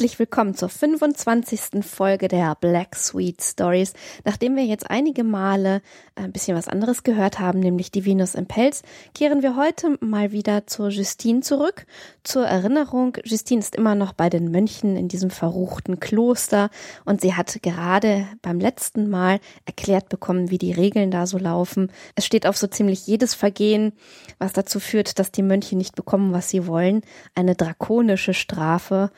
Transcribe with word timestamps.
Herzlich 0.00 0.18
willkommen 0.18 0.54
zur 0.54 0.70
25. 0.70 1.84
Folge 1.84 2.28
der 2.28 2.54
Black 2.58 2.96
Sweet 2.96 3.42
Stories. 3.42 3.92
Nachdem 4.24 4.56
wir 4.56 4.64
jetzt 4.64 4.90
einige 4.90 5.24
Male 5.24 5.82
ein 6.14 6.32
bisschen 6.32 6.56
was 6.56 6.68
anderes 6.68 7.02
gehört 7.02 7.38
haben, 7.38 7.60
nämlich 7.60 7.90
die 7.90 8.06
Venus 8.06 8.34
im 8.34 8.46
Pelz, 8.46 8.80
kehren 9.14 9.42
wir 9.42 9.56
heute 9.56 9.98
mal 10.00 10.32
wieder 10.32 10.66
zur 10.66 10.88
Justine 10.88 11.40
zurück. 11.40 11.84
Zur 12.24 12.46
Erinnerung, 12.46 13.18
Justine 13.24 13.60
ist 13.60 13.76
immer 13.76 13.94
noch 13.94 14.14
bei 14.14 14.30
den 14.30 14.50
Mönchen 14.50 14.96
in 14.96 15.08
diesem 15.08 15.28
verruchten 15.28 16.00
Kloster 16.00 16.70
und 17.04 17.20
sie 17.20 17.34
hat 17.34 17.62
gerade 17.62 18.26
beim 18.40 18.58
letzten 18.58 19.10
Mal 19.10 19.38
erklärt 19.66 20.08
bekommen, 20.08 20.50
wie 20.50 20.56
die 20.56 20.72
Regeln 20.72 21.10
da 21.10 21.26
so 21.26 21.36
laufen. 21.36 21.92
Es 22.14 22.24
steht 22.24 22.46
auf 22.46 22.56
so 22.56 22.68
ziemlich 22.68 23.06
jedes 23.06 23.34
Vergehen, 23.34 23.92
was 24.38 24.54
dazu 24.54 24.80
führt, 24.80 25.18
dass 25.18 25.30
die 25.30 25.42
Mönche 25.42 25.76
nicht 25.76 25.94
bekommen, 25.94 26.32
was 26.32 26.48
sie 26.48 26.66
wollen, 26.66 27.02
eine 27.34 27.54
drakonische 27.54 28.32
Strafe 28.32 29.10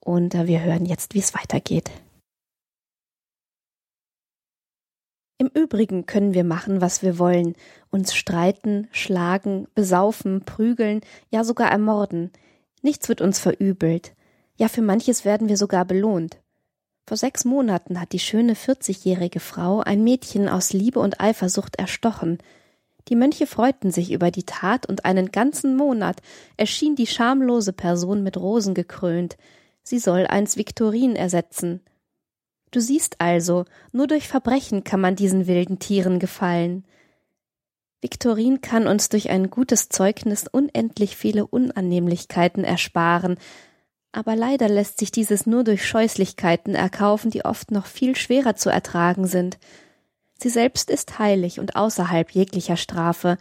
und 0.00 0.34
äh, 0.34 0.46
wir 0.46 0.62
hören 0.62 0.86
jetzt, 0.86 1.14
wie 1.14 1.20
es 1.20 1.34
weitergeht. 1.34 1.90
Im 5.38 5.48
Übrigen 5.48 6.04
können 6.04 6.34
wir 6.34 6.44
machen, 6.44 6.82
was 6.82 7.02
wir 7.02 7.18
wollen, 7.18 7.54
uns 7.90 8.14
streiten, 8.14 8.88
schlagen, 8.92 9.68
besaufen, 9.74 10.42
prügeln, 10.44 11.00
ja 11.30 11.44
sogar 11.44 11.70
ermorden. 11.70 12.30
Nichts 12.82 13.08
wird 13.08 13.22
uns 13.22 13.38
verübelt. 13.38 14.12
Ja, 14.56 14.68
für 14.68 14.82
manches 14.82 15.24
werden 15.24 15.48
wir 15.48 15.56
sogar 15.56 15.86
belohnt. 15.86 16.36
Vor 17.06 17.16
sechs 17.16 17.46
Monaten 17.46 17.98
hat 17.98 18.12
die 18.12 18.18
schöne 18.18 18.54
vierzigjährige 18.54 19.40
Frau 19.40 19.80
ein 19.80 20.04
Mädchen 20.04 20.46
aus 20.46 20.74
Liebe 20.74 21.00
und 21.00 21.20
Eifersucht 21.20 21.76
erstochen. 21.76 22.38
Die 23.08 23.16
Mönche 23.16 23.46
freuten 23.46 23.90
sich 23.90 24.12
über 24.12 24.30
die 24.30 24.44
Tat 24.44 24.84
und 24.86 25.06
einen 25.06 25.32
ganzen 25.32 25.74
Monat 25.74 26.20
erschien 26.58 26.96
die 26.96 27.06
schamlose 27.06 27.72
Person 27.72 28.22
mit 28.22 28.36
Rosen 28.36 28.74
gekrönt, 28.74 29.38
sie 29.90 29.98
soll 29.98 30.26
eins 30.28 30.56
Viktorin 30.56 31.16
ersetzen. 31.16 31.80
Du 32.70 32.80
siehst 32.80 33.20
also, 33.20 33.64
nur 33.90 34.06
durch 34.06 34.28
Verbrechen 34.28 34.84
kann 34.84 35.00
man 35.00 35.16
diesen 35.16 35.48
wilden 35.48 35.80
Tieren 35.80 36.20
gefallen. 36.20 36.84
Viktorin 38.00 38.60
kann 38.60 38.86
uns 38.86 39.08
durch 39.08 39.30
ein 39.30 39.50
gutes 39.50 39.88
Zeugnis 39.88 40.46
unendlich 40.50 41.16
viele 41.16 41.44
Unannehmlichkeiten 41.44 42.62
ersparen, 42.62 43.36
aber 44.12 44.36
leider 44.36 44.68
lässt 44.68 44.98
sich 44.98 45.10
dieses 45.10 45.44
nur 45.46 45.64
durch 45.64 45.84
Scheußlichkeiten 45.86 46.76
erkaufen, 46.76 47.32
die 47.32 47.44
oft 47.44 47.72
noch 47.72 47.86
viel 47.86 48.16
schwerer 48.16 48.54
zu 48.54 48.70
ertragen 48.70 49.26
sind. 49.26 49.58
Sie 50.40 50.48
selbst 50.48 50.88
ist 50.88 51.18
heilig 51.18 51.58
und 51.58 51.74
außerhalb 51.74 52.30
jeglicher 52.30 52.76
Strafe. 52.76 53.38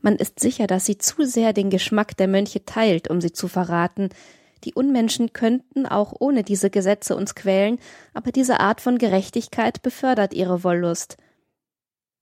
Man 0.00 0.16
ist 0.16 0.38
sicher, 0.38 0.68
dass 0.68 0.86
sie 0.86 0.98
zu 0.98 1.26
sehr 1.26 1.52
den 1.52 1.68
Geschmack 1.68 2.16
der 2.16 2.28
Mönche 2.28 2.64
teilt, 2.64 3.10
um 3.10 3.20
sie 3.20 3.32
zu 3.32 3.48
verraten, 3.48 4.08
die 4.64 4.74
Unmenschen 4.74 5.32
könnten 5.32 5.86
auch 5.86 6.14
ohne 6.18 6.42
diese 6.42 6.70
Gesetze 6.70 7.16
uns 7.16 7.34
quälen, 7.34 7.78
aber 8.14 8.32
diese 8.32 8.60
Art 8.60 8.80
von 8.80 8.98
Gerechtigkeit 8.98 9.82
befördert 9.82 10.34
ihre 10.34 10.64
Wollust. 10.64 11.16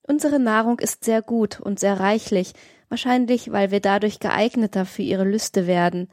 Unsere 0.02 0.38
Nahrung 0.38 0.78
ist 0.78 1.04
sehr 1.04 1.20
gut 1.20 1.60
und 1.60 1.78
sehr 1.78 2.00
reichlich, 2.00 2.52
wahrscheinlich 2.88 3.52
weil 3.52 3.70
wir 3.70 3.80
dadurch 3.80 4.20
geeigneter 4.20 4.86
für 4.86 5.02
ihre 5.02 5.24
Lüste 5.24 5.66
werden. 5.66 6.08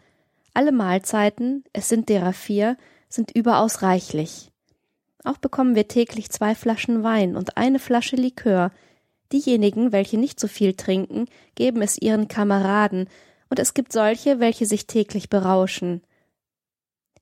Alle 0.53 0.72
Mahlzeiten, 0.72 1.63
es 1.74 1.90
sind 1.90 2.09
derer 2.09 2.34
vier, 2.34 2.78
sind 3.07 3.31
überaus 3.31 3.81
reichlich. 3.81 4.52
Auch 5.24 5.38
bekommen 5.38 5.75
wir 5.75 5.88
täglich 5.88 6.30
zwei 6.30 6.56
Flaschen 6.56 7.03
Wein 7.03 7.36
und 7.36 7.57
eine 7.57 7.80
Flasche 7.80 8.16
Likör. 8.16 8.72
Diejenigen, 9.31 9.92
welche 9.92 10.18
nicht 10.18 10.40
so 10.40 10.47
viel 10.47 10.74
trinken, 10.74 11.25
geben 11.56 11.81
es 11.81 11.97
ihren 11.97 12.28
Kameraden, 12.28 13.07
und 13.50 13.59
es 13.59 13.74
gibt 13.74 13.94
solche, 13.94 14.40
welche 14.40 14.66
sich 14.66 14.88
täglich 14.88 15.30
berauschen. 15.30 16.02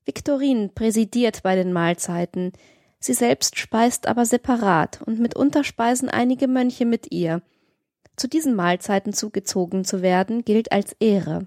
Viktorin 0.04 0.70
präsidiert 0.74 1.42
bei 1.42 1.56
den 1.56 1.72
Mahlzeiten. 1.72 2.52
Sie 3.00 3.14
selbst 3.14 3.58
speist 3.58 4.06
aber 4.06 4.26
separat 4.26 5.00
und 5.02 5.18
mitunter 5.18 5.64
speisen 5.64 6.08
einige 6.08 6.48
Mönche 6.48 6.84
mit 6.84 7.12
ihr. 7.12 7.42
Zu 8.16 8.28
diesen 8.28 8.54
Mahlzeiten 8.54 9.12
zugezogen 9.12 9.84
zu 9.84 10.02
werden, 10.02 10.44
gilt 10.44 10.72
als 10.72 10.92
Ehre. 11.00 11.46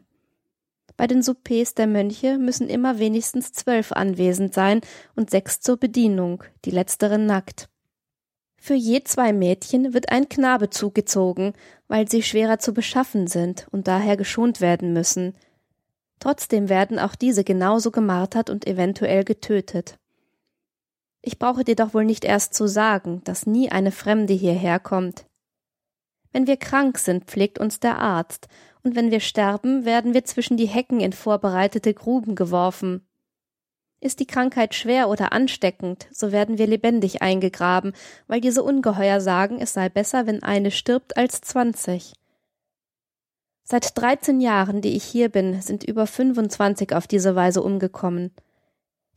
Bei 0.98 1.06
den 1.06 1.22
Soupers 1.22 1.76
der 1.76 1.88
Mönche 1.88 2.40
müssen 2.40 2.68
immer 2.68 2.98
wenigstens 2.98 3.54
zwölf 3.54 3.92
anwesend 3.92 4.54
sein 4.54 4.82
und 5.16 5.30
sechs 5.30 5.60
zur 5.62 5.78
Bedienung, 5.78 6.44
die 6.66 6.72
letzteren 6.72 7.28
nackt. 7.28 7.70
Für 8.60 8.74
je 8.74 9.04
zwei 9.04 9.32
Mädchen 9.32 9.94
wird 9.94 10.12
ein 10.12 10.28
Knabe 10.28 10.72
zugezogen, 10.72 11.54
weil 11.88 12.10
sie 12.10 12.24
schwerer 12.24 12.58
zu 12.58 12.74
beschaffen 12.74 13.28
sind 13.28 13.68
und 13.72 13.88
daher 13.88 14.18
geschont 14.18 14.60
werden 14.60 14.92
müssen. 14.92 15.36
Trotzdem 16.20 16.70
werden 16.70 17.00
auch 17.00 17.16
diese 17.16 17.44
genauso 17.44 17.92
gemartert 17.92 18.50
und 18.50 18.66
eventuell 18.66 19.24
getötet. 19.24 19.98
Ich 21.22 21.40
brauche 21.40 21.64
dir 21.64 21.76
doch 21.76 21.94
wohl 21.94 22.06
nicht 22.06 22.26
erst 22.26 22.54
zu 22.54 22.68
sagen, 22.68 23.22
dass 23.24 23.46
nie 23.46 23.70
eine 23.70 23.92
Fremde 23.92 24.34
hierher 24.34 24.80
kommt. 24.80 25.26
Wenn 26.32 26.48
wir 26.48 26.58
krank 26.58 26.98
sind, 26.98 27.26
pflegt 27.26 27.60
uns 27.60 27.80
der 27.80 28.00
Arzt, 28.00 28.48
und 28.84 28.96
wenn 28.96 29.12
wir 29.12 29.20
sterben, 29.20 29.84
werden 29.84 30.14
wir 30.14 30.24
zwischen 30.24 30.56
die 30.56 30.68
Hecken 30.68 31.02
in 31.02 31.12
vorbereitete 31.12 31.94
Gruben 31.94 32.36
geworfen. 32.36 33.06
Ist 34.00 34.20
die 34.20 34.28
Krankheit 34.28 34.76
schwer 34.76 35.10
oder 35.10 35.34
ansteckend, 35.34 36.08
so 36.12 36.32
werden 36.32 36.58
wir 36.58 36.68
lebendig 36.68 37.22
eingegraben, 37.22 37.94
weil 38.28 38.40
diese 38.40 38.64
Ungeheuer 38.64 39.20
sagen, 39.20 39.60
es 39.60 39.74
sei 39.74 39.90
besser, 39.90 40.28
wenn 40.28 40.44
eine 40.44 40.72
stirbt 40.72 41.18
als 41.18 41.42
zwanzig. 41.42 42.14
Seit 43.70 43.98
dreizehn 43.98 44.40
Jahren, 44.40 44.80
die 44.80 44.96
ich 44.96 45.04
hier 45.04 45.28
bin, 45.28 45.62
sind 45.62 45.84
über 45.84 46.08
25 46.08 46.96
auf 46.96 47.06
diese 47.06 47.36
Weise 47.36 47.62
umgekommen. 47.62 48.32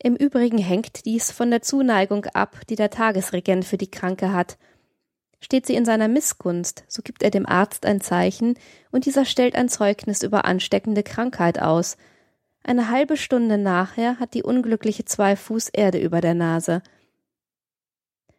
Im 0.03 0.17
Übrigen 0.17 0.59
hängt 0.59 1.05
dies 1.05 1.31
von 1.31 1.53
der 1.53 1.63
Zuneigung 1.63 2.25
ab, 2.25 2.57
die 2.69 2.75
der 2.75 2.91
Tagesregent 2.91 3.65
für 3.65 3.77
die 3.77 3.93
Kranke 3.93 4.33
hat. 4.33 4.59
Steht 5.41 5.67
sie 5.67 5.77
in 5.77 5.85
seiner 5.85 6.09
Missgunst, 6.09 6.83
so 6.89 7.01
gibt 7.01 7.23
er 7.23 7.31
dem 7.31 7.47
Arzt 7.47 7.87
ein 7.87 8.01
Zeichen, 8.01 8.55
und 8.91 9.07
dieser 9.07 9.25
stellt 9.25 9.55
ein 9.55 9.69
Zeugnis 9.69 10.25
über 10.25 10.45
ansteckende 10.47 11.05
Krankheit 11.05 11.63
aus. 11.63 11.97
Eine 12.65 12.91
halbe 12.91 13.17
Stunde 13.17 13.57
nachher 13.57 14.19
hat 14.19 14.35
die 14.35 14.43
Unglückliche 14.43 15.05
zwei 15.05 15.37
Fuß 15.37 15.69
Erde 15.69 15.99
über 15.99 16.21
der 16.21 16.35
Nase. 16.35 16.83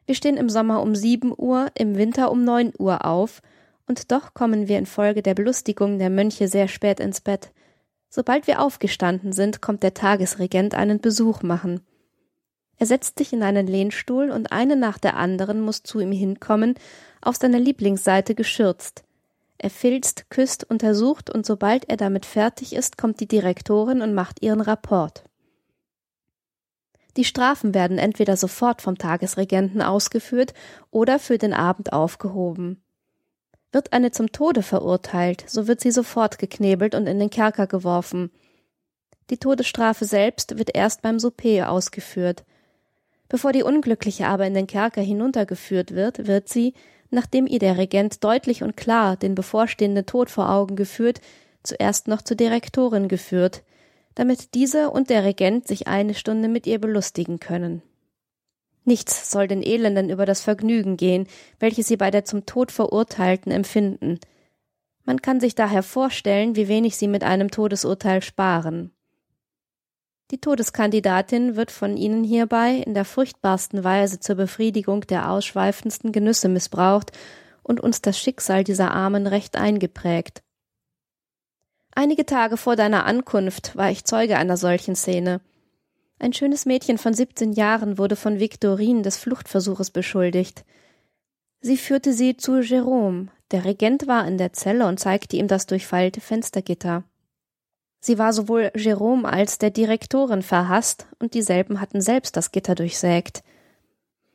Wir 0.06 0.16
stehen 0.16 0.36
im 0.36 0.50
Sommer 0.50 0.82
um 0.82 0.94
sieben 0.94 1.34
Uhr, 1.34 1.72
im 1.74 1.96
Winter 1.96 2.32
um 2.32 2.44
neun 2.44 2.74
Uhr 2.78 3.06
auf, 3.06 3.42
und 3.88 4.12
doch 4.12 4.34
kommen 4.34 4.68
wir 4.68 4.78
infolge 4.78 5.22
der 5.22 5.34
Belustigung 5.34 6.00
der 6.00 6.10
Mönche 6.10 6.48
sehr 6.48 6.68
spät 6.68 7.00
ins 7.00 7.22
Bett. 7.22 7.52
Sobald 8.10 8.48
wir 8.48 8.62
aufgestanden 8.62 9.34
sind, 9.34 9.62
kommt 9.62 9.84
der 9.84 9.94
Tagesregent 9.94 10.76
einen 10.76 11.00
Besuch 11.00 11.44
machen. 11.44 11.82
Er 12.78 12.88
setzt 12.88 13.20
sich 13.20 13.32
in 13.32 13.44
einen 13.44 13.68
Lehnstuhl 13.68 14.32
und 14.32 14.52
eine 14.52 14.76
nach 14.76 14.98
der 14.98 15.16
anderen 15.16 15.62
muss 15.62 15.84
zu 15.84 16.00
ihm 16.00 16.12
hinkommen, 16.12 16.76
auf 17.22 17.36
seiner 17.36 17.60
Lieblingsseite 17.60 18.36
geschürzt. 18.36 19.04
Er 19.58 19.70
filzt, 19.70 20.32
küsst, 20.32 20.64
untersucht 20.68 21.30
und 21.30 21.46
sobald 21.46 21.88
er 21.88 21.98
damit 21.98 22.26
fertig 22.26 22.74
ist, 22.74 22.98
kommt 22.98 23.20
die 23.20 23.28
Direktorin 23.28 24.02
und 24.02 24.16
macht 24.16 24.42
ihren 24.42 24.62
Rapport. 24.62 25.24
Die 27.18 27.26
Strafen 27.26 27.74
werden 27.74 27.98
entweder 27.98 28.38
sofort 28.38 28.82
vom 28.82 28.98
Tagesregenten 28.98 29.82
ausgeführt 29.82 30.54
oder 30.90 31.20
für 31.20 31.38
den 31.38 31.54
Abend 31.54 31.94
aufgehoben. 31.94 32.82
Wird 33.72 33.94
eine 33.94 34.12
zum 34.12 34.32
Tode 34.32 34.64
verurteilt, 34.64 35.46
so 35.48 35.68
wird 35.68 35.80
sie 35.80 35.92
sofort 35.92 36.40
geknebelt 36.40 36.94
und 36.94 37.08
in 37.08 37.20
den 37.20 37.30
Kerker 37.30 37.68
geworfen. 37.68 38.32
Die 39.30 39.38
Todesstrafe 39.38 40.06
selbst 40.06 40.58
wird 40.58 40.76
erst 40.76 41.02
beim 41.02 41.20
Souper 41.20 41.70
ausgeführt. 41.70 42.44
Bevor 43.30 43.54
die 43.54 43.64
Unglückliche 43.64 44.28
aber 44.28 44.46
in 44.46 44.54
den 44.54 44.68
Kerker 44.68 45.02
hinuntergeführt 45.02 45.96
wird, 45.96 46.28
wird 46.28 46.50
sie, 46.50 46.74
nachdem 47.12 47.48
ihr 47.48 47.60
der 47.60 47.78
Regent 47.78 48.24
deutlich 48.26 48.62
und 48.62 48.76
klar 48.76 49.16
den 49.16 49.36
bevorstehenden 49.36 50.06
Tod 50.06 50.30
vor 50.30 50.50
Augen 50.50 50.76
geführt, 50.76 51.22
zuerst 51.64 52.10
noch 52.10 52.22
zur 52.22 52.36
Direktorin 52.36 53.08
geführt, 53.08 53.64
damit 54.16 54.54
diese 54.54 54.90
und 54.90 55.10
der 55.10 55.24
Regent 55.24 55.66
sich 55.66 55.88
eine 55.88 56.14
Stunde 56.14 56.50
mit 56.50 56.68
ihr 56.68 56.80
belustigen 56.80 57.40
können. 57.40 57.82
Nichts 58.84 59.30
soll 59.30 59.48
den 59.48 59.62
Elenden 59.62 60.10
über 60.10 60.26
das 60.26 60.42
Vergnügen 60.42 60.98
gehen, 60.98 61.28
welches 61.60 61.88
sie 61.88 61.98
bei 61.98 62.10
der 62.10 62.26
zum 62.26 62.46
Tod 62.46 62.72
Verurteilten 62.72 63.52
empfinden. 63.52 64.20
Man 65.04 65.22
kann 65.22 65.40
sich 65.40 65.56
daher 65.56 65.84
vorstellen, 65.84 66.56
wie 66.56 66.68
wenig 66.68 66.98
sie 66.98 67.08
mit 67.08 67.24
einem 67.24 67.52
Todesurteil 67.52 68.22
sparen. 68.22 68.92
Die 70.32 70.40
Todeskandidatin 70.40 71.58
wird 71.58 71.72
von 71.72 71.98
ihnen 71.98 72.24
hierbei 72.24 72.76
in 72.86 72.94
der 72.94 73.04
furchtbarsten 73.04 73.84
Weise 73.84 74.20
zur 74.20 74.36
Befriedigung 74.36 75.02
der 75.02 75.30
ausschweifendsten 75.30 76.14
Genüsse 76.14 76.48
missbraucht 76.48 77.12
und 77.64 77.82
uns 77.82 78.02
das 78.02 78.18
Schicksal 78.18 78.64
dieser 78.64 78.92
Armen 78.92 79.28
recht 79.28 79.58
eingeprägt. 79.58 80.42
Einige 81.94 82.26
Tage 82.26 82.56
vor 82.56 82.78
deiner 82.78 83.06
Ankunft 83.06 83.76
war 83.76 83.92
ich 83.92 84.06
Zeuge 84.06 84.38
einer 84.38 84.56
solchen 84.56 84.96
Szene. 84.96 85.42
Ein 86.22 86.34
schönes 86.34 86.68
Mädchen 86.68 87.00
von 87.00 87.16
17 87.16 87.54
Jahren 87.54 87.98
wurde 87.98 88.16
von 88.16 88.40
Victorine 88.40 89.02
des 89.02 89.18
Fluchtversuches 89.18 89.90
beschuldigt. 89.90 90.64
Sie 91.62 91.78
führte 91.78 92.14
sie 92.14 92.38
zu 92.38 92.60
Jérôme. 92.60 93.30
Der 93.50 93.66
Regent 93.66 94.06
war 94.06 94.28
in 94.28 94.38
der 94.38 94.54
Zelle 94.54 94.86
und 94.86 95.00
zeigte 95.00 95.36
ihm 95.38 95.48
das 95.48 95.66
durchfeilte 95.66 96.22
Fenstergitter. 96.22 97.06
Sie 98.02 98.20
war 98.20 98.34
sowohl 98.34 98.72
Jerome 98.76 99.28
als 99.28 99.58
der 99.58 99.72
Direktorin 99.72 100.44
verhasst, 100.44 101.08
und 101.18 101.34
dieselben 101.34 101.82
hatten 101.82 102.02
selbst 102.02 102.38
das 102.38 102.52
Gitter 102.52 102.76
durchsägt. 102.76 103.42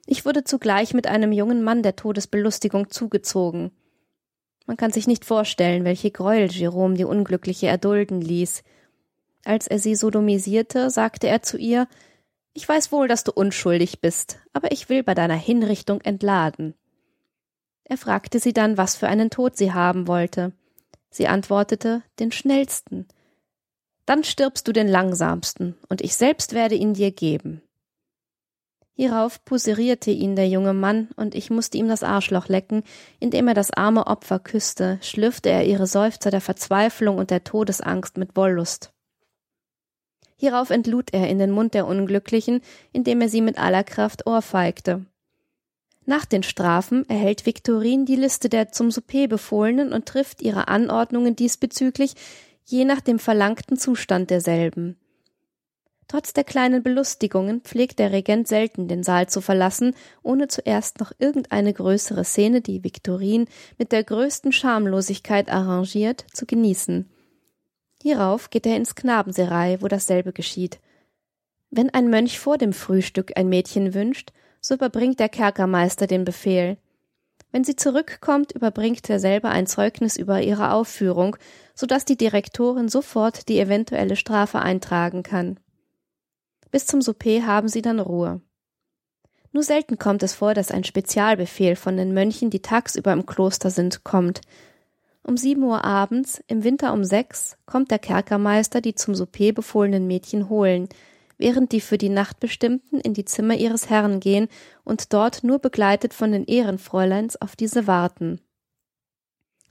Ich 0.06 0.24
wurde 0.24 0.42
zugleich 0.42 0.92
mit 0.92 1.06
einem 1.06 1.30
jungen 1.30 1.62
Mann 1.62 1.84
der 1.84 1.94
Todesbelustigung 1.94 2.90
zugezogen. 2.90 3.70
Man 4.66 4.76
kann 4.76 4.90
sich 4.90 5.06
nicht 5.06 5.24
vorstellen, 5.24 5.84
welche 5.84 6.10
Gräuel 6.10 6.50
Jerome 6.50 6.94
die 6.94 7.04
Unglückliche 7.04 7.68
erdulden 7.68 8.20
ließ. 8.20 8.64
Als 9.46 9.68
er 9.68 9.78
sie 9.78 9.94
sodomisierte, 9.94 10.90
sagte 10.90 11.28
er 11.28 11.40
zu 11.40 11.56
ihr, 11.56 11.86
ich 12.52 12.68
weiß 12.68 12.90
wohl, 12.90 13.06
dass 13.06 13.22
du 13.22 13.30
unschuldig 13.30 14.00
bist, 14.00 14.40
aber 14.52 14.72
ich 14.72 14.88
will 14.88 15.04
bei 15.04 15.14
deiner 15.14 15.36
Hinrichtung 15.36 16.00
entladen. 16.00 16.74
Er 17.84 17.96
fragte 17.96 18.40
sie 18.40 18.52
dann, 18.52 18.76
was 18.76 18.96
für 18.96 19.06
einen 19.06 19.30
Tod 19.30 19.56
sie 19.56 19.72
haben 19.72 20.08
wollte. 20.08 20.52
Sie 21.10 21.28
antwortete, 21.28 22.02
den 22.18 22.32
schnellsten. 22.32 23.06
Dann 24.04 24.24
stirbst 24.24 24.66
du 24.66 24.72
den 24.72 24.88
langsamsten, 24.88 25.76
und 25.88 26.00
ich 26.00 26.16
selbst 26.16 26.52
werde 26.52 26.74
ihn 26.74 26.94
dir 26.94 27.12
geben. 27.12 27.62
Hierauf 28.94 29.44
puserierte 29.44 30.10
ihn 30.10 30.34
der 30.34 30.48
junge 30.48 30.74
Mann, 30.74 31.10
und 31.14 31.36
ich 31.36 31.50
musste 31.50 31.78
ihm 31.78 31.86
das 31.86 32.02
Arschloch 32.02 32.48
lecken, 32.48 32.82
indem 33.20 33.46
er 33.46 33.54
das 33.54 33.70
arme 33.70 34.08
Opfer 34.08 34.40
küsste, 34.40 34.98
schlürfte 35.02 35.50
er 35.50 35.66
ihre 35.66 35.86
Seufzer 35.86 36.32
der 36.32 36.40
Verzweiflung 36.40 37.18
und 37.18 37.30
der 37.30 37.44
Todesangst 37.44 38.16
mit 38.16 38.34
Wollust. 38.34 38.92
Hierauf 40.36 40.70
entlud 40.70 41.12
er 41.12 41.28
in 41.28 41.38
den 41.38 41.50
Mund 41.50 41.74
der 41.74 41.86
Unglücklichen, 41.86 42.60
indem 42.92 43.20
er 43.20 43.28
sie 43.28 43.40
mit 43.40 43.58
aller 43.58 43.84
Kraft 43.84 44.26
ohrfeigte. 44.26 45.06
Nach 46.04 46.24
den 46.24 46.44
Strafen 46.44 47.08
erhält 47.08 47.46
Viktorin 47.46 48.06
die 48.06 48.16
Liste 48.16 48.48
der 48.48 48.70
zum 48.70 48.90
Souper 48.90 49.26
Befohlenen 49.26 49.92
und 49.92 50.06
trifft 50.06 50.40
ihre 50.40 50.68
Anordnungen 50.68 51.34
diesbezüglich 51.34 52.14
je 52.64 52.84
nach 52.84 53.00
dem 53.00 53.18
verlangten 53.18 53.76
Zustand 53.76 54.30
derselben. 54.30 54.96
Trotz 56.08 56.32
der 56.32 56.44
kleinen 56.44 56.84
Belustigungen 56.84 57.62
pflegt 57.62 57.98
der 57.98 58.12
Regent 58.12 58.46
selten 58.46 58.86
den 58.86 59.02
Saal 59.02 59.28
zu 59.28 59.40
verlassen, 59.40 59.94
ohne 60.22 60.46
zuerst 60.46 61.00
noch 61.00 61.10
irgendeine 61.18 61.72
größere 61.72 62.24
Szene, 62.24 62.60
die 62.60 62.84
Viktorin 62.84 63.46
mit 63.76 63.90
der 63.90 64.04
größten 64.04 64.52
Schamlosigkeit 64.52 65.50
arrangiert, 65.50 66.24
zu 66.32 66.46
genießen. 66.46 67.10
Hierauf 68.06 68.50
geht 68.50 68.66
er 68.66 68.76
ins 68.76 68.94
Knabenserei, 68.94 69.78
wo 69.80 69.88
dasselbe 69.88 70.32
geschieht. 70.32 70.78
Wenn 71.72 71.90
ein 71.90 72.08
Mönch 72.08 72.38
vor 72.38 72.56
dem 72.56 72.72
Frühstück 72.72 73.32
ein 73.36 73.48
Mädchen 73.48 73.94
wünscht, 73.94 74.30
so 74.60 74.74
überbringt 74.74 75.18
der 75.18 75.28
Kerkermeister 75.28 76.06
den 76.06 76.24
Befehl. 76.24 76.76
Wenn 77.50 77.64
sie 77.64 77.74
zurückkommt, 77.74 78.52
überbringt 78.52 79.08
derselbe 79.08 79.48
ein 79.48 79.66
Zeugnis 79.66 80.16
über 80.16 80.40
ihre 80.40 80.70
Aufführung, 80.70 81.36
so 81.74 81.86
dass 81.86 82.04
die 82.04 82.16
Direktorin 82.16 82.88
sofort 82.88 83.48
die 83.48 83.58
eventuelle 83.58 84.14
Strafe 84.14 84.60
eintragen 84.60 85.24
kann. 85.24 85.58
Bis 86.70 86.86
zum 86.86 87.02
Souper 87.02 87.44
haben 87.44 87.66
sie 87.66 87.82
dann 87.82 87.98
Ruhe. 87.98 88.40
Nur 89.50 89.64
selten 89.64 89.98
kommt 89.98 90.22
es 90.22 90.32
vor, 90.32 90.54
dass 90.54 90.70
ein 90.70 90.84
Spezialbefehl 90.84 91.74
von 91.74 91.96
den 91.96 92.14
Mönchen, 92.14 92.50
die 92.50 92.62
tagsüber 92.62 93.12
im 93.12 93.26
Kloster 93.26 93.70
sind, 93.70 94.04
kommt. 94.04 94.42
Um 95.26 95.36
sieben 95.36 95.64
Uhr 95.64 95.84
abends, 95.84 96.40
im 96.46 96.62
Winter 96.62 96.92
um 96.92 97.02
sechs, 97.02 97.56
kommt 97.66 97.90
der 97.90 97.98
Kerkermeister 97.98 98.80
die 98.80 98.94
zum 98.94 99.16
Souper 99.16 99.52
befohlenen 99.52 100.06
Mädchen 100.06 100.48
holen, 100.48 100.88
während 101.36 101.72
die 101.72 101.80
für 101.80 101.98
die 101.98 102.10
Nacht 102.10 102.38
bestimmten 102.38 103.00
in 103.00 103.12
die 103.12 103.24
Zimmer 103.24 103.56
ihres 103.56 103.90
Herrn 103.90 104.20
gehen 104.20 104.46
und 104.84 105.12
dort 105.12 105.42
nur 105.42 105.58
begleitet 105.58 106.14
von 106.14 106.30
den 106.30 106.44
Ehrenfräuleins 106.44 107.42
auf 107.42 107.56
diese 107.56 107.88
warten. 107.88 108.40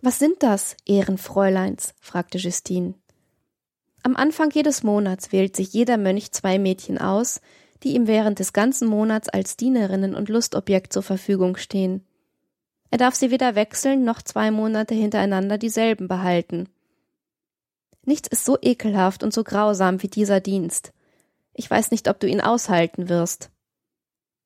Was 0.01 0.19
sind 0.19 0.43
das, 0.43 0.75
Ehrenfräuleins? 0.85 1.93
fragte 2.01 2.37
Justine. 2.37 2.95
Am 4.03 4.17
Anfang 4.17 4.51
jedes 4.51 4.83
Monats 4.83 5.31
wählt 5.31 5.55
sich 5.55 5.71
jeder 5.71 5.95
Mönch 5.95 6.33
zwei 6.33 6.59
Mädchen 6.59 6.97
aus, 6.97 7.39
die 7.81 7.95
ihm 7.95 8.07
während 8.07 8.39
des 8.39 8.51
ganzen 8.51 8.89
Monats 8.89 9.29
als 9.29 9.55
Dienerinnen 9.55 10.15
und 10.15 10.27
Lustobjekt 10.27 10.91
zur 10.91 11.01
Verfügung 11.01 11.55
stehen. 11.55 12.05
Er 12.91 12.97
darf 12.97 13.15
sie 13.15 13.31
weder 13.31 13.55
wechseln 13.55 14.03
noch 14.03 14.21
zwei 14.21 14.51
Monate 14.51 14.95
hintereinander 14.95 15.57
dieselben 15.57 16.07
behalten. 16.07 16.69
Nichts 18.05 18.27
ist 18.27 18.45
so 18.45 18.57
ekelhaft 18.61 19.23
und 19.23 19.33
so 19.33 19.43
grausam 19.43 20.01
wie 20.03 20.07
dieser 20.07 20.39
Dienst. 20.39 20.93
Ich 21.53 21.69
weiß 21.69 21.91
nicht, 21.91 22.07
ob 22.07 22.19
du 22.19 22.27
ihn 22.27 22.41
aushalten 22.41 23.09
wirst. 23.09 23.49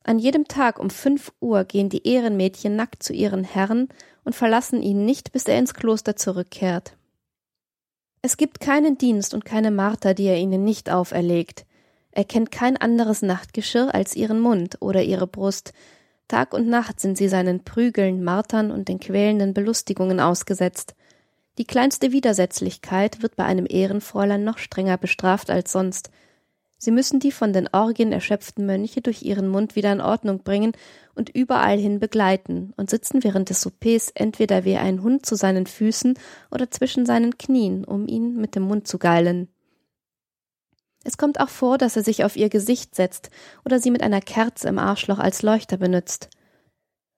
An 0.03 0.17
jedem 0.17 0.47
Tag 0.47 0.79
um 0.79 0.89
fünf 0.89 1.33
Uhr 1.39 1.65
gehen 1.65 1.89
die 1.89 2.07
Ehrenmädchen 2.07 2.75
nackt 2.75 3.03
zu 3.03 3.13
ihren 3.13 3.43
Herren 3.43 3.89
und 4.23 4.33
verlassen 4.33 4.81
ihn 4.81 5.05
nicht, 5.05 5.31
bis 5.31 5.45
er 5.45 5.59
ins 5.59 5.73
Kloster 5.73 6.15
zurückkehrt. 6.15 6.95
Es 8.21 8.37
gibt 8.37 8.59
keinen 8.59 8.97
Dienst 8.97 9.33
und 9.33 9.45
keine 9.45 9.71
Marter, 9.71 10.13
die 10.13 10.25
er 10.25 10.37
ihnen 10.37 10.63
nicht 10.63 10.89
auferlegt. 10.89 11.65
Er 12.11 12.25
kennt 12.25 12.51
kein 12.51 12.75
anderes 12.75 13.21
Nachtgeschirr 13.21 13.93
als 13.93 14.15
ihren 14.15 14.39
Mund 14.39 14.77
oder 14.81 15.03
ihre 15.03 15.27
Brust. 15.27 15.73
Tag 16.29 16.53
und 16.53 16.67
Nacht 16.67 17.01
sind 17.01 17.17
sie 17.17 17.27
seinen 17.27 17.65
Prügeln, 17.65 18.23
Martern 18.23 18.71
und 18.71 18.87
den 18.87 19.01
quälenden 19.01 19.53
Belustigungen 19.53 20.21
ausgesetzt. 20.21 20.95
Die 21.57 21.65
kleinste 21.65 22.13
Widersetzlichkeit 22.13 23.21
wird 23.21 23.35
bei 23.35 23.43
einem 23.43 23.67
Ehrenfräulein 23.69 24.45
noch 24.45 24.57
strenger 24.57 24.97
bestraft 24.97 25.49
als 25.49 25.73
sonst, 25.73 26.09
Sie 26.81 26.91
müssen 26.91 27.19
die 27.19 27.33
von 27.33 27.51
den 27.51 27.67
Orgien 27.73 28.13
erschöpften 28.13 28.65
Mönche 28.65 29.01
durch 29.01 29.21
ihren 29.21 29.49
Mund 29.49 29.75
wieder 29.75 29.91
in 29.91 29.99
Ordnung 29.99 30.43
bringen 30.43 30.71
und 31.13 31.29
überall 31.29 31.77
hin 31.77 31.99
begleiten 31.99 32.73
und 32.77 32.89
sitzen 32.89 33.21
während 33.21 33.49
des 33.49 33.59
Soupers 33.59 34.11
entweder 34.15 34.63
wie 34.63 34.77
ein 34.77 35.03
Hund 35.03 35.25
zu 35.25 35.35
seinen 35.35 35.67
Füßen 35.67 36.17
oder 36.49 36.71
zwischen 36.71 37.05
seinen 37.05 37.37
Knien, 37.37 37.83
um 37.83 38.07
ihn 38.07 38.37
mit 38.37 38.55
dem 38.55 38.63
Mund 38.63 38.87
zu 38.87 38.97
geilen. 38.97 39.49
Es 41.03 41.17
kommt 41.17 41.39
auch 41.39 41.49
vor, 41.49 41.77
dass 41.77 41.95
er 41.95 42.03
sich 42.03 42.23
auf 42.23 42.35
ihr 42.35 42.49
Gesicht 42.49 42.95
setzt 42.95 43.29
oder 43.63 43.79
sie 43.79 43.91
mit 43.91 44.03
einer 44.03 44.21
Kerze 44.21 44.67
im 44.67 44.79
Arschloch 44.79 45.19
als 45.19 45.41
Leuchter 45.41 45.77
benützt. 45.77 46.29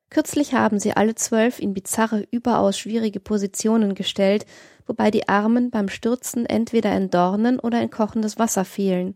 Kürzlich 0.09 0.53
haben 0.53 0.79
sie 0.79 0.93
alle 0.93 1.15
zwölf 1.15 1.59
in 1.59 1.73
bizarre, 1.73 2.27
überaus 2.31 2.77
schwierige 2.77 3.19
Positionen 3.19 3.95
gestellt, 3.95 4.45
wobei 4.85 5.09
die 5.09 5.29
Armen 5.29 5.71
beim 5.71 5.88
Stürzen 5.88 6.45
entweder 6.45 6.95
in 6.95 7.09
Dornen 7.09 7.59
oder 7.59 7.81
in 7.81 7.89
kochendes 7.89 8.38
Wasser 8.38 8.65
fielen. 8.65 9.15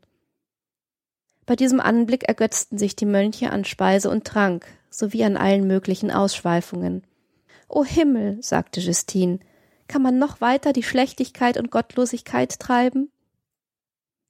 Bei 1.46 1.56
diesem 1.56 1.80
Anblick 1.80 2.24
ergötzten 2.24 2.78
sich 2.78 2.96
die 2.96 3.06
Mönche 3.06 3.52
an 3.52 3.66
Speise 3.66 4.10
und 4.10 4.26
Trank 4.26 4.66
sowie 4.90 5.26
an 5.26 5.38
allen 5.38 5.68
möglichen 5.68 6.12
Ausschweifungen. 6.12 7.04
O 7.68 7.84
Himmel, 7.84 8.38
sagte 8.42 8.80
Justine, 8.80 9.40
kann 9.88 10.02
man 10.02 10.18
noch 10.18 10.42
weiter 10.42 10.74
die 10.74 10.82
Schlechtigkeit 10.82 11.58
und 11.58 11.72
Gottlosigkeit 11.72 12.58
treiben? 12.60 13.12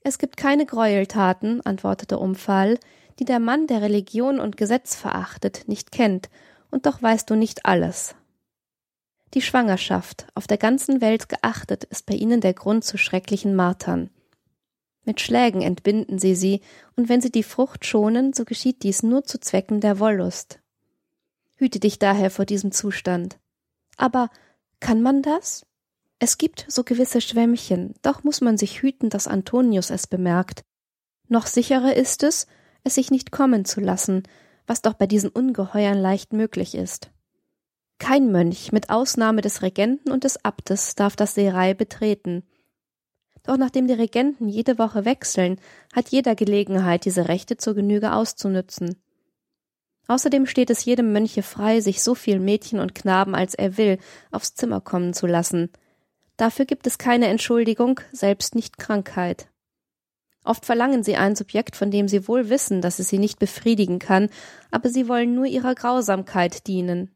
Es 0.07 0.19
gibt 0.19 0.37
keine 0.37 0.67
Gräueltaten, 0.67 1.65
antwortete 1.65 2.19
Umfall, 2.19 2.77
die 3.17 3.25
der 3.25 3.39
Mann, 3.39 3.65
der 3.65 3.81
Religion 3.81 4.39
und 4.39 4.55
Gesetz 4.55 4.93
verachtet, 4.93 5.63
nicht 5.65 5.91
kennt, 5.91 6.29
und 6.69 6.85
doch 6.85 7.01
weißt 7.01 7.27
du 7.27 7.33
nicht 7.33 7.65
alles. 7.65 8.13
Die 9.33 9.41
Schwangerschaft, 9.41 10.27
auf 10.35 10.45
der 10.45 10.59
ganzen 10.59 11.01
Welt 11.01 11.27
geachtet, 11.27 11.85
ist 11.85 12.05
bei 12.05 12.13
ihnen 12.13 12.39
der 12.39 12.53
Grund 12.53 12.83
zu 12.83 12.99
schrecklichen 12.99 13.55
Martern. 13.55 14.11
Mit 15.05 15.21
Schlägen 15.21 15.63
entbinden 15.63 16.19
sie 16.19 16.35
sie, 16.35 16.61
und 16.95 17.09
wenn 17.09 17.21
sie 17.21 17.31
die 17.31 17.41
Frucht 17.41 17.83
schonen, 17.83 18.31
so 18.31 18.45
geschieht 18.45 18.83
dies 18.83 19.01
nur 19.01 19.23
zu 19.23 19.39
Zwecken 19.39 19.81
der 19.81 19.99
Wollust. 19.99 20.59
Hüte 21.55 21.79
dich 21.79 21.97
daher 21.97 22.29
vor 22.29 22.45
diesem 22.45 22.71
Zustand. 22.71 23.39
Aber 23.97 24.29
kann 24.79 25.01
man 25.01 25.23
das? 25.23 25.65
Es 26.19 26.37
gibt 26.37 26.65
so 26.67 26.83
gewisse 26.83 27.21
Schwämmchen, 27.21 27.93
doch 28.01 28.23
muss 28.23 28.41
man 28.41 28.57
sich 28.57 28.81
hüten, 28.81 29.09
dass 29.09 29.27
Antonius 29.27 29.89
es 29.89 30.07
bemerkt. 30.07 30.63
Noch 31.27 31.45
sicherer 31.45 31.95
ist 31.95 32.23
es, 32.23 32.47
es 32.83 32.95
sich 32.95 33.11
nicht 33.11 33.31
kommen 33.31 33.65
zu 33.65 33.81
lassen, 33.81 34.23
was 34.67 34.81
doch 34.81 34.93
bei 34.93 35.07
diesen 35.07 35.29
Ungeheuern 35.29 35.97
leicht 35.97 36.33
möglich 36.33 36.75
ist. 36.75 37.11
Kein 37.99 38.31
Mönch, 38.31 38.71
mit 38.71 38.89
Ausnahme 38.89 39.41
des 39.41 39.61
Regenten 39.61 40.11
und 40.11 40.23
des 40.23 40.43
Abtes, 40.43 40.95
darf 40.95 41.15
das 41.15 41.35
Serei 41.35 41.73
betreten, 41.73 42.43
doch 43.45 43.57
nachdem 43.57 43.87
die 43.87 43.93
Regenten 43.93 44.49
jede 44.49 44.77
Woche 44.79 45.05
wechseln, 45.05 45.59
hat 45.93 46.09
jeder 46.09 46.35
Gelegenheit, 46.35 47.05
diese 47.05 47.27
Rechte 47.27 47.57
zur 47.57 47.75
Genüge 47.75 48.13
auszunützen. 48.13 48.95
Außerdem 50.07 50.45
steht 50.45 50.69
es 50.69 50.85
jedem 50.85 51.13
Mönche 51.13 51.43
frei, 51.43 51.79
sich 51.79 52.03
so 52.03 52.15
viel 52.15 52.39
Mädchen 52.39 52.79
und 52.79 52.95
Knaben 52.95 53.35
als 53.35 53.55
er 53.55 53.77
will 53.77 53.97
aufs 54.31 54.55
Zimmer 54.55 54.81
kommen 54.81 55.13
zu 55.13 55.27
lassen. 55.27 55.69
Dafür 56.37 56.65
gibt 56.65 56.85
es 56.87 56.97
keine 56.97 57.27
Entschuldigung, 57.27 58.01
selbst 58.11 58.55
nicht 58.55 58.77
Krankheit. 58.77 59.47
Oft 60.43 60.65
verlangen 60.65 61.03
sie 61.03 61.15
ein 61.15 61.35
Subjekt, 61.35 61.75
von 61.75 61.89
dem 61.89 62.07
sie 62.07 62.27
wohl 62.27 62.49
wissen, 62.49 62.81
dass 62.81 62.99
es 62.99 63.09
sie 63.09 63.17
nicht 63.17 63.39
befriedigen 63.39 63.99
kann, 63.99 64.29
aber 64.69 64.89
sie 64.89 65.07
wollen 65.07 65.33
nur 65.33 65.45
ihrer 65.45 65.73
Grausamkeit 65.73 66.67
dienen. 66.67 67.15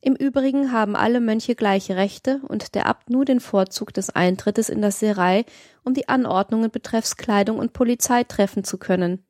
Im 0.00 0.14
Übrigen 0.14 0.72
haben 0.72 0.94
alle 0.94 1.20
Mönche 1.20 1.54
gleiche 1.54 1.96
Rechte 1.96 2.40
und 2.46 2.74
der 2.74 2.86
Abt 2.86 3.10
nur 3.10 3.24
den 3.24 3.40
Vorzug 3.40 3.92
des 3.92 4.10
Eintrittes 4.10 4.68
in 4.68 4.80
das 4.80 5.00
Serei, 5.00 5.44
um 5.84 5.92
die 5.94 6.08
Anordnungen 6.08 6.70
betreffs 6.70 7.16
Kleidung 7.16 7.58
und 7.58 7.72
Polizei 7.72 8.24
treffen 8.24 8.62
zu 8.62 8.78
können. 8.78 9.24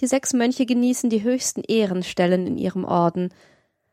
Die 0.00 0.06
sechs 0.06 0.32
Mönche 0.32 0.66
genießen 0.66 1.10
die 1.10 1.22
höchsten 1.22 1.62
Ehrenstellen 1.62 2.46
in 2.46 2.58
ihrem 2.58 2.84
Orden. 2.84 3.34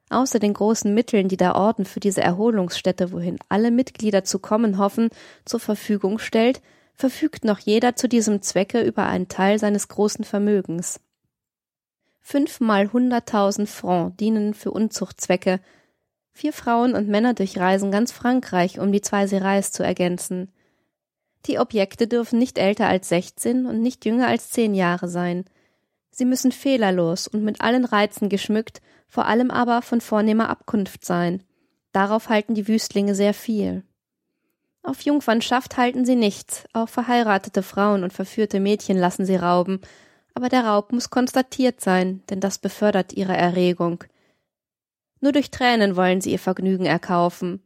Außer 0.10 0.40
den 0.40 0.54
großen 0.54 0.94
Mitteln, 0.94 1.28
die 1.28 1.38
der 1.38 1.56
Orden 1.56 1.86
für 1.86 2.00
diese 2.00 2.22
Erholungsstätte, 2.22 3.12
wohin 3.12 3.38
alle 3.50 3.72
Mitglieder 3.72 4.24
zu 4.24 4.40
kommen 4.40 4.78
hoffen, 4.78 5.10
zur 5.44 5.60
Verfügung 5.60 6.18
stellt, 6.18 6.62
verfügt 6.96 7.44
noch 7.44 7.60
jeder 7.60 7.96
zu 7.96 8.08
diesem 8.08 8.42
Zwecke 8.42 8.82
über 8.82 9.06
einen 9.06 9.28
Teil 9.28 9.60
seines 9.60 9.88
großen 9.88 10.24
Vermögens. 10.24 11.00
Fünfmal 12.22 12.92
hunderttausend 12.92 13.70
Francs 13.70 14.18
dienen 14.18 14.54
für 14.54 14.72
Unzuchtzwecke. 14.72 15.60
Vier 16.32 16.54
Frauen 16.54 16.94
und 16.94 17.08
Männer 17.08 17.34
durchreisen 17.34 17.92
ganz 17.92 18.12
Frankreich, 18.12 18.80
um 18.80 18.92
die 18.92 19.02
zwei 19.02 19.28
Serais 19.28 19.72
zu 19.72 19.84
ergänzen. 19.84 20.52
Die 21.46 21.60
Objekte 21.60 22.08
dürfen 22.08 22.40
nicht 22.40 22.58
älter 22.58 22.88
als 22.88 23.10
sechzehn 23.10 23.66
und 23.66 23.82
nicht 23.82 24.06
jünger 24.06 24.28
als 24.28 24.50
zehn 24.50 24.74
Jahre 24.74 25.08
sein. 25.08 25.46
Sie 26.18 26.26
müssen 26.26 26.52
fehlerlos 26.52 27.28
und 27.28 27.44
mit 27.44 27.62
allen 27.62 27.86
Reizen 27.86 28.28
geschmückt, 28.28 28.82
vor 29.08 29.28
allem 29.28 29.52
aber 29.52 29.84
von 29.84 30.02
vornehmer 30.02 30.50
Abkunft 30.50 31.06
sein. 31.06 31.44
Darauf 31.92 32.30
halten 32.30 32.56
die 32.56 32.68
Wüstlinge 32.68 33.14
sehr 33.14 33.36
viel. 33.36 33.84
Auf 34.82 35.02
Jungfernschaft 35.02 35.78
halten 35.78 36.06
sie 36.06 36.16
nichts, 36.16 36.64
auch 36.74 36.90
verheiratete 36.90 37.62
Frauen 37.62 38.04
und 38.04 38.14
verführte 38.14 38.60
Mädchen 38.60 38.98
lassen 38.98 39.28
sie 39.28 39.36
rauben, 39.36 39.80
aber 40.34 40.50
der 40.50 40.66
Raub 40.66 40.92
muss 40.92 41.12
konstatiert 41.12 41.82
sein, 41.82 42.24
denn 42.32 42.40
das 42.40 42.58
befördert 42.58 43.14
ihre 43.14 43.38
Erregung. 43.38 44.04
Nur 45.22 45.34
durch 45.34 45.52
Tränen 45.52 45.96
wollen 45.96 46.20
sie 46.20 46.32
ihr 46.32 46.40
Vergnügen 46.40 46.88
erkaufen. 46.88 47.62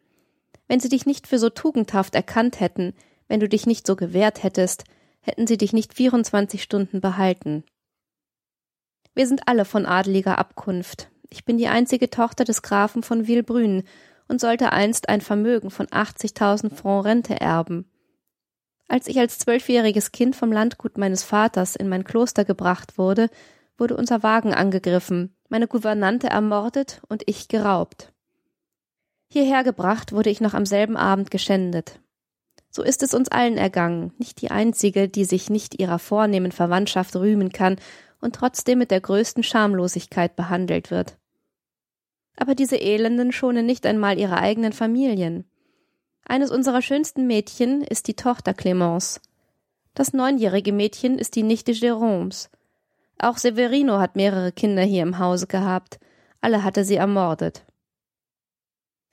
Wenn 0.67 0.81
sie 0.81 0.89
dich 0.89 1.05
nicht 1.05 1.25
für 1.25 1.39
so 1.39 1.49
tugendhaft 1.49 2.15
erkannt 2.15 2.59
hätten, 2.59 2.95
wenn 3.29 3.39
du 3.39 3.47
dich 3.47 3.65
nicht 3.65 3.87
so 3.87 3.95
gewehrt 3.95 4.43
hättest, 4.43 4.83
hätten 5.21 5.47
sie 5.47 5.57
dich 5.57 5.71
nicht 5.71 5.93
24 5.93 6.61
Stunden 6.61 6.99
behalten. 6.99 7.63
Wir 9.13 9.27
sind 9.27 9.47
alle 9.47 9.65
von 9.65 9.85
adeliger 9.85 10.37
Abkunft. 10.37 11.09
Ich 11.29 11.45
bin 11.45 11.57
die 11.57 11.67
einzige 11.67 12.09
Tochter 12.09 12.43
des 12.43 12.61
Grafen 12.61 13.03
von 13.03 13.27
Villebrünn 13.27 13.83
und 14.27 14.39
sollte 14.39 14.71
einst 14.71 15.09
ein 15.09 15.21
Vermögen 15.21 15.69
von 15.69 15.87
80.000 15.87 16.73
Francs 16.73 17.05
Rente 17.05 17.39
erben. 17.39 17.89
Als 18.87 19.07
ich 19.07 19.19
als 19.19 19.37
zwölfjähriges 19.39 20.11
Kind 20.11 20.35
vom 20.35 20.51
Landgut 20.51 20.97
meines 20.97 21.23
Vaters 21.23 21.75
in 21.75 21.89
mein 21.89 22.03
Kloster 22.03 22.45
gebracht 22.45 22.97
wurde, 22.97 23.29
wurde 23.77 23.95
unser 23.95 24.23
Wagen 24.23 24.53
angegriffen, 24.53 25.35
meine 25.49 25.67
Gouvernante 25.67 26.27
ermordet 26.27 27.01
und 27.07 27.23
ich 27.25 27.47
geraubt. 27.47 28.13
Hierher 29.29 29.63
gebracht 29.63 30.11
wurde 30.11 30.29
ich 30.29 30.41
noch 30.41 30.53
am 30.53 30.65
selben 30.65 30.97
Abend 30.97 31.31
geschändet. 31.31 31.99
So 32.69 32.83
ist 32.83 33.03
es 33.03 33.13
uns 33.13 33.29
allen 33.29 33.57
ergangen, 33.57 34.13
nicht 34.17 34.41
die 34.41 34.51
einzige, 34.51 35.09
die 35.09 35.25
sich 35.25 35.49
nicht 35.49 35.79
ihrer 35.79 35.99
vornehmen 35.99 36.51
Verwandtschaft 36.51 37.15
rühmen 37.15 37.51
kann 37.51 37.77
und 38.21 38.35
trotzdem 38.35 38.79
mit 38.79 38.91
der 38.91 39.01
größten 39.01 39.43
Schamlosigkeit 39.43 40.35
behandelt 40.35 40.91
wird. 40.91 41.17
Aber 42.37 42.55
diese 42.55 42.77
Elenden 42.77 43.31
schonen 43.31 43.65
nicht 43.65 43.85
einmal 43.85 44.17
ihre 44.17 44.37
eigenen 44.37 44.73
Familien. 44.73 45.45
Eines 46.25 46.51
unserer 46.51 46.81
schönsten 46.81 47.27
Mädchen 47.27 47.81
ist 47.81 48.07
die 48.07 48.15
Tochter 48.15 48.53
Clemence. 48.53 49.19
Das 49.93 50.13
neunjährige 50.13 50.71
Mädchen 50.71 51.17
ist 51.17 51.35
die 51.35 51.43
Nichte 51.43 51.73
Jérômes. 51.73 52.49
Auch 53.19 53.37
Severino 53.37 53.99
hat 53.99 54.15
mehrere 54.15 54.51
Kinder 54.51 54.83
hier 54.83 55.03
im 55.03 55.19
Hause 55.19 55.47
gehabt. 55.47 55.99
Alle 56.39 56.63
hatte 56.63 56.85
sie 56.85 56.95
ermordet. 56.95 57.65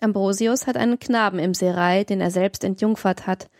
Ambrosius 0.00 0.66
hat 0.66 0.76
einen 0.76 0.98
Knaben 0.98 1.38
im 1.40 1.54
Serai, 1.54 2.04
den 2.04 2.20
er 2.20 2.30
selbst 2.30 2.62
entjungfert 2.62 3.26
hat. 3.26 3.50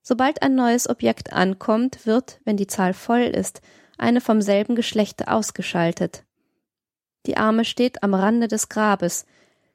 Sobald 0.00 0.42
ein 0.42 0.54
neues 0.54 0.88
Objekt 0.88 1.32
ankommt, 1.32 2.06
wird, 2.06 2.40
wenn 2.44 2.56
die 2.56 2.66
Zahl 2.68 2.94
voll 2.94 3.22
ist, 3.22 3.60
eine 4.02 4.20
vom 4.20 4.42
selben 4.42 4.74
Geschlechte 4.74 5.28
ausgeschaltet. 5.28 6.24
Die 7.26 7.36
Arme 7.36 7.64
steht 7.64 8.02
am 8.02 8.14
Rande 8.14 8.48
des 8.48 8.68
Grabes. 8.68 9.26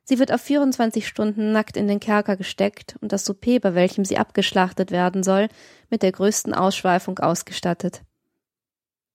Sie 0.03 0.19
wird 0.19 0.31
auf 0.31 0.41
24 0.41 1.07
Stunden 1.07 1.51
nackt 1.51 1.77
in 1.77 1.87
den 1.87 1.99
Kerker 1.99 2.35
gesteckt 2.35 2.97
und 3.01 3.11
das 3.11 3.25
Souper, 3.25 3.59
bei 3.59 3.73
welchem 3.73 4.05
sie 4.05 4.17
abgeschlachtet 4.17 4.91
werden 4.91 5.23
soll, 5.23 5.47
mit 5.89 6.03
der 6.03 6.11
größten 6.11 6.53
Ausschweifung 6.53 7.19
ausgestattet. 7.19 8.01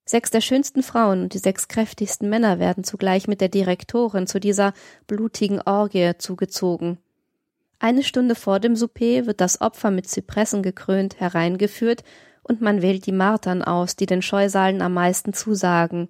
Sechs 0.04 0.30
der 0.30 0.40
schönsten 0.40 0.82
Frauen 0.82 1.22
und 1.22 1.34
die 1.34 1.38
sechs 1.38 1.68
kräftigsten 1.68 2.28
Männer 2.28 2.58
werden 2.58 2.82
zugleich 2.82 3.28
mit 3.28 3.40
der 3.40 3.48
Direktorin 3.48 4.26
zu 4.26 4.40
dieser 4.40 4.72
blutigen 5.06 5.60
Orgie 5.62 6.12
zugezogen. 6.18 6.98
Eine 7.78 8.02
Stunde 8.02 8.34
vor 8.34 8.60
dem 8.60 8.76
Souper 8.76 9.26
wird 9.26 9.40
das 9.40 9.60
Opfer 9.60 9.90
mit 9.90 10.08
Zypressen 10.08 10.62
gekrönt 10.62 11.20
hereingeführt 11.20 12.02
und 12.42 12.60
man 12.60 12.82
wählt 12.82 13.06
die 13.06 13.12
Martern 13.12 13.62
aus, 13.62 13.96
die 13.96 14.06
den 14.06 14.22
Scheusalen 14.22 14.82
am 14.82 14.94
meisten 14.94 15.32
zusagen. 15.32 16.08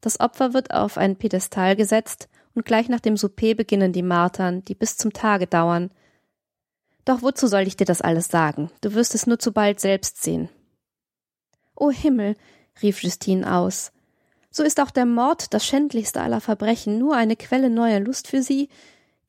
Das 0.00 0.20
Opfer 0.20 0.54
wird 0.54 0.72
auf 0.72 0.96
ein 0.96 1.16
Piedestal 1.16 1.76
gesetzt 1.76 2.28
und 2.54 2.64
gleich 2.64 2.88
nach 2.88 3.00
dem 3.00 3.16
Souper 3.16 3.54
beginnen 3.54 3.92
die 3.92 4.02
Martern, 4.02 4.64
die 4.64 4.74
bis 4.74 4.96
zum 4.96 5.12
Tage 5.12 5.46
dauern. 5.46 5.90
Doch 7.04 7.22
wozu 7.22 7.46
soll 7.46 7.66
ich 7.66 7.76
dir 7.76 7.86
das 7.86 8.02
alles 8.02 8.28
sagen? 8.28 8.70
Du 8.80 8.94
wirst 8.94 9.14
es 9.14 9.26
nur 9.26 9.38
zu 9.38 9.52
bald 9.52 9.80
selbst 9.80 10.22
sehen. 10.22 10.48
O 11.74 11.90
Himmel, 11.90 12.36
rief 12.82 13.02
Justine 13.02 13.54
aus. 13.56 13.92
So 14.50 14.62
ist 14.62 14.80
auch 14.80 14.90
der 14.90 15.06
Mord, 15.06 15.54
das 15.54 15.64
schändlichste 15.64 16.20
aller 16.20 16.40
Verbrechen, 16.40 16.98
nur 16.98 17.16
eine 17.16 17.36
Quelle 17.36 17.70
neuer 17.70 18.00
Lust 18.00 18.26
für 18.26 18.42
Sie? 18.42 18.68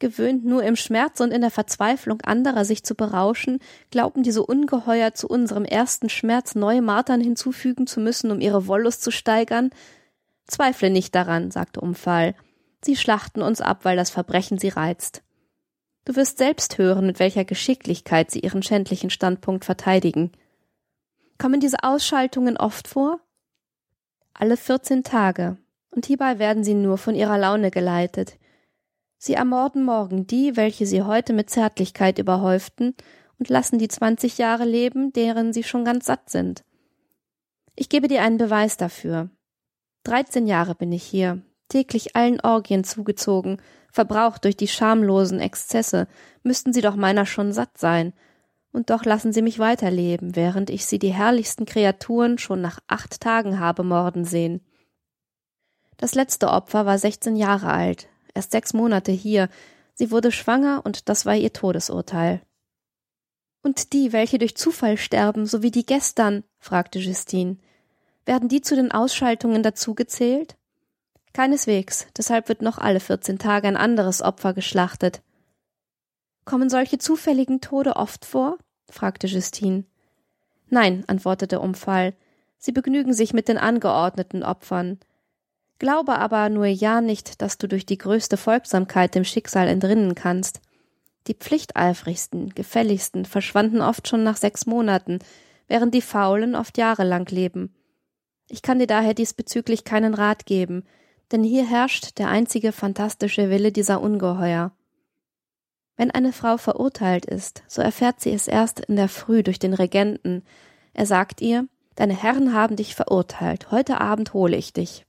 Gewöhnt 0.01 0.43
nur 0.43 0.63
im 0.63 0.75
Schmerz 0.75 1.19
und 1.19 1.31
in 1.31 1.41
der 1.41 1.51
Verzweiflung 1.51 2.21
anderer 2.21 2.65
sich 2.65 2.83
zu 2.83 2.95
berauschen, 2.95 3.59
glauben 3.91 4.23
diese 4.23 4.43
Ungeheuer 4.43 5.13
zu 5.13 5.27
unserem 5.27 5.63
ersten 5.63 6.09
Schmerz 6.09 6.55
neue 6.55 6.81
Martern 6.81 7.21
hinzufügen 7.21 7.85
zu 7.85 7.99
müssen, 7.99 8.31
um 8.31 8.41
ihre 8.41 8.65
Wollust 8.65 9.03
zu 9.03 9.11
steigern? 9.11 9.69
Zweifle 10.47 10.89
nicht 10.89 11.13
daran, 11.13 11.51
sagte 11.51 11.81
Umfall. 11.81 12.33
Sie 12.83 12.95
schlachten 12.95 13.43
uns 13.43 13.61
ab, 13.61 13.85
weil 13.85 13.95
das 13.95 14.09
Verbrechen 14.09 14.57
sie 14.57 14.69
reizt. 14.69 15.21
Du 16.05 16.15
wirst 16.15 16.39
selbst 16.39 16.79
hören, 16.79 17.05
mit 17.05 17.19
welcher 17.19 17.45
Geschicklichkeit 17.45 18.31
sie 18.31 18.39
ihren 18.39 18.63
schändlichen 18.63 19.11
Standpunkt 19.11 19.65
verteidigen. 19.65 20.31
Kommen 21.37 21.59
diese 21.59 21.83
Ausschaltungen 21.83 22.57
oft 22.57 22.87
vor? 22.87 23.19
alle 24.33 24.57
vierzehn 24.57 25.03
Tage, 25.03 25.57
und 25.91 26.07
hierbei 26.07 26.39
werden 26.39 26.63
sie 26.63 26.73
nur 26.73 26.97
von 26.97 27.13
ihrer 27.13 27.37
Laune 27.37 27.69
geleitet. 27.69 28.39
Sie 29.23 29.35
ermorden 29.35 29.83
morgen 29.83 30.25
die, 30.25 30.57
welche 30.57 30.87
sie 30.87 31.03
heute 31.03 31.31
mit 31.31 31.47
Zärtlichkeit 31.47 32.17
überhäuften, 32.17 32.95
und 33.37 33.49
lassen 33.49 33.77
die 33.77 33.87
zwanzig 33.87 34.39
Jahre 34.39 34.65
leben, 34.65 35.13
deren 35.13 35.53
sie 35.53 35.61
schon 35.61 35.85
ganz 35.85 36.07
satt 36.07 36.31
sind. 36.31 36.63
Ich 37.75 37.87
gebe 37.87 38.07
dir 38.07 38.23
einen 38.23 38.39
Beweis 38.39 38.77
dafür. 38.77 39.29
Dreizehn 40.03 40.47
Jahre 40.47 40.73
bin 40.73 40.91
ich 40.91 41.03
hier, 41.03 41.43
täglich 41.69 42.15
allen 42.15 42.41
Orgien 42.41 42.83
zugezogen, 42.83 43.61
verbraucht 43.91 44.43
durch 44.43 44.57
die 44.57 44.67
schamlosen 44.67 45.39
Exzesse, 45.39 46.07
müssten 46.41 46.73
sie 46.73 46.81
doch 46.81 46.95
meiner 46.95 47.27
schon 47.27 47.53
satt 47.53 47.77
sein, 47.77 48.13
und 48.71 48.89
doch 48.89 49.05
lassen 49.05 49.33
sie 49.33 49.43
mich 49.43 49.59
weiterleben, 49.59 50.35
während 50.35 50.71
ich 50.71 50.87
sie 50.87 50.97
die 50.97 51.13
herrlichsten 51.13 51.65
Kreaturen 51.65 52.39
schon 52.39 52.61
nach 52.61 52.79
acht 52.87 53.21
Tagen 53.21 53.59
habe 53.59 53.83
morden 53.83 54.25
sehen. 54.25 54.65
Das 55.97 56.15
letzte 56.15 56.47
Opfer 56.49 56.87
war 56.87 56.97
sechzehn 56.97 57.35
Jahre 57.35 57.67
alt, 57.67 58.07
erst 58.33 58.51
sechs 58.51 58.73
Monate 58.73 59.11
hier, 59.11 59.49
sie 59.93 60.11
wurde 60.11 60.31
schwanger 60.31 60.81
und 60.83 61.09
das 61.09 61.25
war 61.25 61.35
ihr 61.35 61.53
Todesurteil. 61.53 62.41
Und 63.63 63.93
die, 63.93 64.11
welche 64.11 64.39
durch 64.39 64.55
Zufall 64.55 64.97
sterben, 64.97 65.45
so 65.45 65.61
wie 65.61 65.71
die 65.71 65.85
gestern? 65.85 66.43
fragte 66.59 66.99
Justine. 66.99 67.57
Werden 68.25 68.49
die 68.49 68.61
zu 68.61 68.75
den 68.75 68.91
Ausschaltungen 68.91 69.63
dazugezählt? 69.63 70.55
Keineswegs, 71.33 72.07
deshalb 72.17 72.49
wird 72.49 72.61
noch 72.61 72.77
alle 72.77 72.99
vierzehn 72.99 73.39
Tage 73.39 73.67
ein 73.67 73.77
anderes 73.77 74.21
Opfer 74.21 74.53
geschlachtet. 74.53 75.21
Kommen 76.43 76.69
solche 76.69 76.97
zufälligen 76.97 77.61
Tode 77.61 77.95
oft 77.95 78.25
vor? 78.25 78.57
fragte 78.89 79.27
Justine. 79.27 79.85
Nein, 80.69 81.03
antwortete 81.07 81.59
Umfall. 81.59 82.13
Sie 82.57 82.71
begnügen 82.71 83.13
sich 83.13 83.33
mit 83.33 83.47
den 83.47 83.57
angeordneten 83.57 84.43
Opfern. 84.43 84.99
Glaube 85.81 86.19
aber 86.19 86.47
nur 86.49 86.67
ja 86.67 87.01
nicht, 87.01 87.41
dass 87.41 87.57
du 87.57 87.67
durch 87.67 87.87
die 87.87 87.97
größte 87.97 88.37
Folgsamkeit 88.37 89.15
dem 89.15 89.23
Schicksal 89.23 89.67
entrinnen 89.67 90.13
kannst. 90.13 90.61
Die 91.25 91.33
pflichteifrigsten, 91.33 92.53
gefälligsten 92.53 93.25
verschwanden 93.25 93.81
oft 93.81 94.07
schon 94.07 94.21
nach 94.21 94.37
sechs 94.37 94.67
Monaten, 94.67 95.17
während 95.67 95.95
die 95.95 96.03
Faulen 96.03 96.53
oft 96.53 96.77
jahrelang 96.77 97.25
leben. 97.31 97.73
Ich 98.47 98.61
kann 98.61 98.77
dir 98.77 98.85
daher 98.85 99.15
diesbezüglich 99.15 99.83
keinen 99.83 100.13
Rat 100.13 100.45
geben, 100.45 100.83
denn 101.31 101.43
hier 101.43 101.67
herrscht 101.67 102.19
der 102.19 102.27
einzige 102.27 102.73
fantastische 102.73 103.49
Wille 103.49 103.71
dieser 103.71 104.01
Ungeheuer. 104.01 104.73
Wenn 105.97 106.11
eine 106.11 106.31
Frau 106.31 106.57
verurteilt 106.57 107.25
ist, 107.25 107.63
so 107.67 107.81
erfährt 107.81 108.21
sie 108.21 108.33
es 108.33 108.47
erst 108.47 108.81
in 108.81 108.97
der 108.97 109.09
Früh 109.09 109.41
durch 109.41 109.57
den 109.57 109.73
Regenten. 109.73 110.43
Er 110.93 111.07
sagt 111.07 111.41
ihr, 111.41 111.67
Deine 111.95 112.15
Herren 112.15 112.53
haben 112.53 112.75
dich 112.75 112.93
verurteilt, 112.93 113.71
heute 113.71 113.99
Abend 113.99 114.35
hole 114.35 114.55
ich 114.55 114.73
dich. 114.73 115.07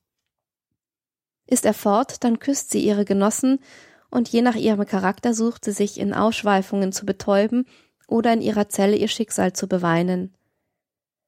Ist 1.47 1.65
er 1.67 1.75
fort, 1.75 2.25
dann 2.25 2.39
küsst 2.39 2.71
sie 2.71 2.85
ihre 2.85 3.05
Genossen, 3.05 3.59
und 4.11 4.29
je 4.29 4.43
nach 4.43 4.57
ihrem 4.57 4.85
Charakter 4.85 5.33
sucht 5.33 5.65
sie 5.65 5.73
sich 5.73 5.99
in 5.99 6.13
Ausschweifungen 6.13 6.93
zu 6.93 7.07
betäuben 7.07 7.67
oder 8.07 8.33
in 8.33 8.43
ihrer 8.43 8.69
Zelle 8.69 8.97
ihr 8.97 9.09
Schicksal 9.09 9.55
zu 9.55 9.67
beweinen. 9.67 10.35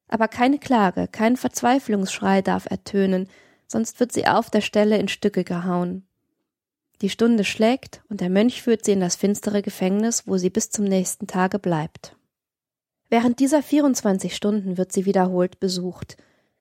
Aber 0.07 0.27
keine 0.27 0.59
Klage, 0.59 1.07
kein 1.11 1.35
Verzweiflungsschrei 1.35 2.43
darf 2.43 2.67
ertönen, 2.67 3.27
sonst 3.67 3.99
wird 3.99 4.11
sie 4.11 4.27
auf 4.27 4.51
der 4.51 4.61
Stelle 4.61 4.97
in 4.97 5.07
Stücke 5.07 5.43
gehauen. 5.43 6.07
Die 7.01 7.09
Stunde 7.09 7.43
schlägt, 7.43 8.03
und 8.09 8.21
der 8.21 8.29
Mönch 8.29 8.61
führt 8.61 8.85
sie 8.85 8.93
in 8.93 8.99
das 8.99 9.15
finstere 9.15 9.61
Gefängnis, 9.61 10.27
wo 10.27 10.37
sie 10.37 10.49
bis 10.49 10.69
zum 10.69 10.85
nächsten 10.85 11.27
Tage 11.27 11.59
bleibt. 11.59 12.15
Während 13.09 13.39
dieser 13.39 13.61
24 13.61 14.35
Stunden 14.35 14.77
wird 14.77 14.91
sie 14.91 15.05
wiederholt 15.05 15.59
besucht. 15.59 16.17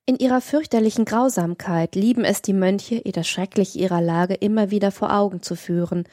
In 0.06 0.16
ihrer 0.18 0.42
fürchterlichen 0.42 1.06
Grausamkeit 1.06 1.94
lieben 1.94 2.25
es 2.25 2.42
die 2.42 2.52
Mönche, 2.52 2.96
ihr 2.96 3.12
das 3.12 3.26
Schreckliche 3.26 3.78
ihrer 3.78 4.02
Lage 4.02 4.34
immer 4.34 4.70
wieder 4.70 4.90
vor 4.90 5.14
Augen 5.14 5.40
zu 5.40 5.56
führen. 5.56 6.04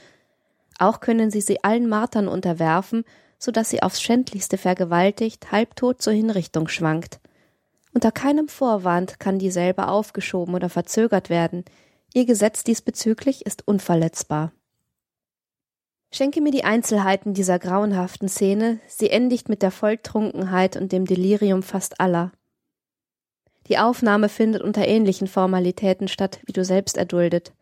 Auch 0.80 1.02
können 1.02 1.30
sie 1.30 1.42
sie 1.42 1.62
allen 1.64 1.90
Martern 1.90 2.30
unterwerfen, 2.30 3.04
so 3.38 3.52
dass 3.52 3.70
sie 3.70 3.84
aufs 3.84 4.02
schändlichste 4.02 4.58
vergewaltigt, 4.58 5.52
halbtot 5.52 6.02
zur 6.02 6.14
Hinrichtung 6.14 6.70
schwankt. 6.70 7.20
Unter 7.94 8.14
keinem 8.14 8.48
Vorwand 8.48 9.20
kann 9.20 9.40
dieselbe 9.40 9.90
aufgeschoben 9.90 10.56
oder 10.56 10.70
verzögert 10.70 11.30
werden. 11.30 11.66
Ihr 12.14 12.26
Gesetz 12.26 12.64
diesbezüglich 12.64 13.46
ist 13.46 13.68
unverletzbar. 13.68 14.54
Schenke 16.14 16.40
mir 16.40 16.52
die 16.52 16.64
Einzelheiten 16.64 17.34
dieser 17.34 17.60
grauenhaften 17.60 18.30
Szene, 18.30 18.80
sie 18.88 19.10
endigt 19.10 19.50
mit 19.50 19.62
der 19.62 19.72
Volltrunkenheit 19.72 20.78
und 20.78 20.94
dem 20.94 21.06
Delirium 21.06 21.64
fast 21.64 22.00
aller. 22.00 22.32
Die 23.72 23.78
Aufnahme 23.78 24.28
findet 24.28 24.64
unter 24.64 24.86
ähnlichen 24.86 25.28
Formalitäten 25.28 26.10
statt, 26.10 26.42
wie 26.46 26.52
du 26.52 26.66
selbst 26.66 26.98
erduldet. 26.98 27.54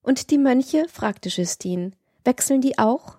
Und 0.00 0.30
die 0.30 0.38
Mönche? 0.38 0.86
fragte 0.88 1.28
Justine. 1.28 1.90
Wechseln 2.24 2.62
die 2.62 2.78
auch? 2.78 3.18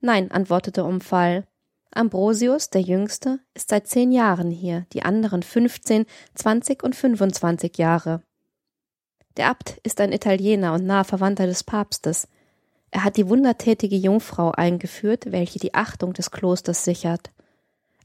Nein, 0.00 0.30
antwortete 0.30 0.84
Umfall. 0.84 1.48
Ambrosius, 1.90 2.70
der 2.70 2.80
Jüngste, 2.80 3.40
ist 3.54 3.70
seit 3.70 3.88
zehn 3.88 4.12
Jahren 4.12 4.52
hier, 4.52 4.86
die 4.92 5.02
anderen 5.02 5.42
fünfzehn, 5.42 6.06
zwanzig 6.36 6.84
und 6.84 6.94
fünfundzwanzig 6.94 7.76
Jahre. 7.76 8.22
Der 9.36 9.48
Abt 9.48 9.80
ist 9.82 10.00
ein 10.00 10.12
Italiener 10.12 10.74
und 10.74 10.86
naher 10.86 11.02
Verwandter 11.02 11.46
des 11.46 11.64
Papstes. 11.64 12.28
Er 12.92 13.02
hat 13.02 13.16
die 13.16 13.28
wundertätige 13.28 13.96
Jungfrau 13.96 14.52
eingeführt, 14.52 15.32
welche 15.32 15.58
die 15.58 15.74
Achtung 15.74 16.12
des 16.12 16.30
Klosters 16.30 16.84
sichert. 16.84 17.32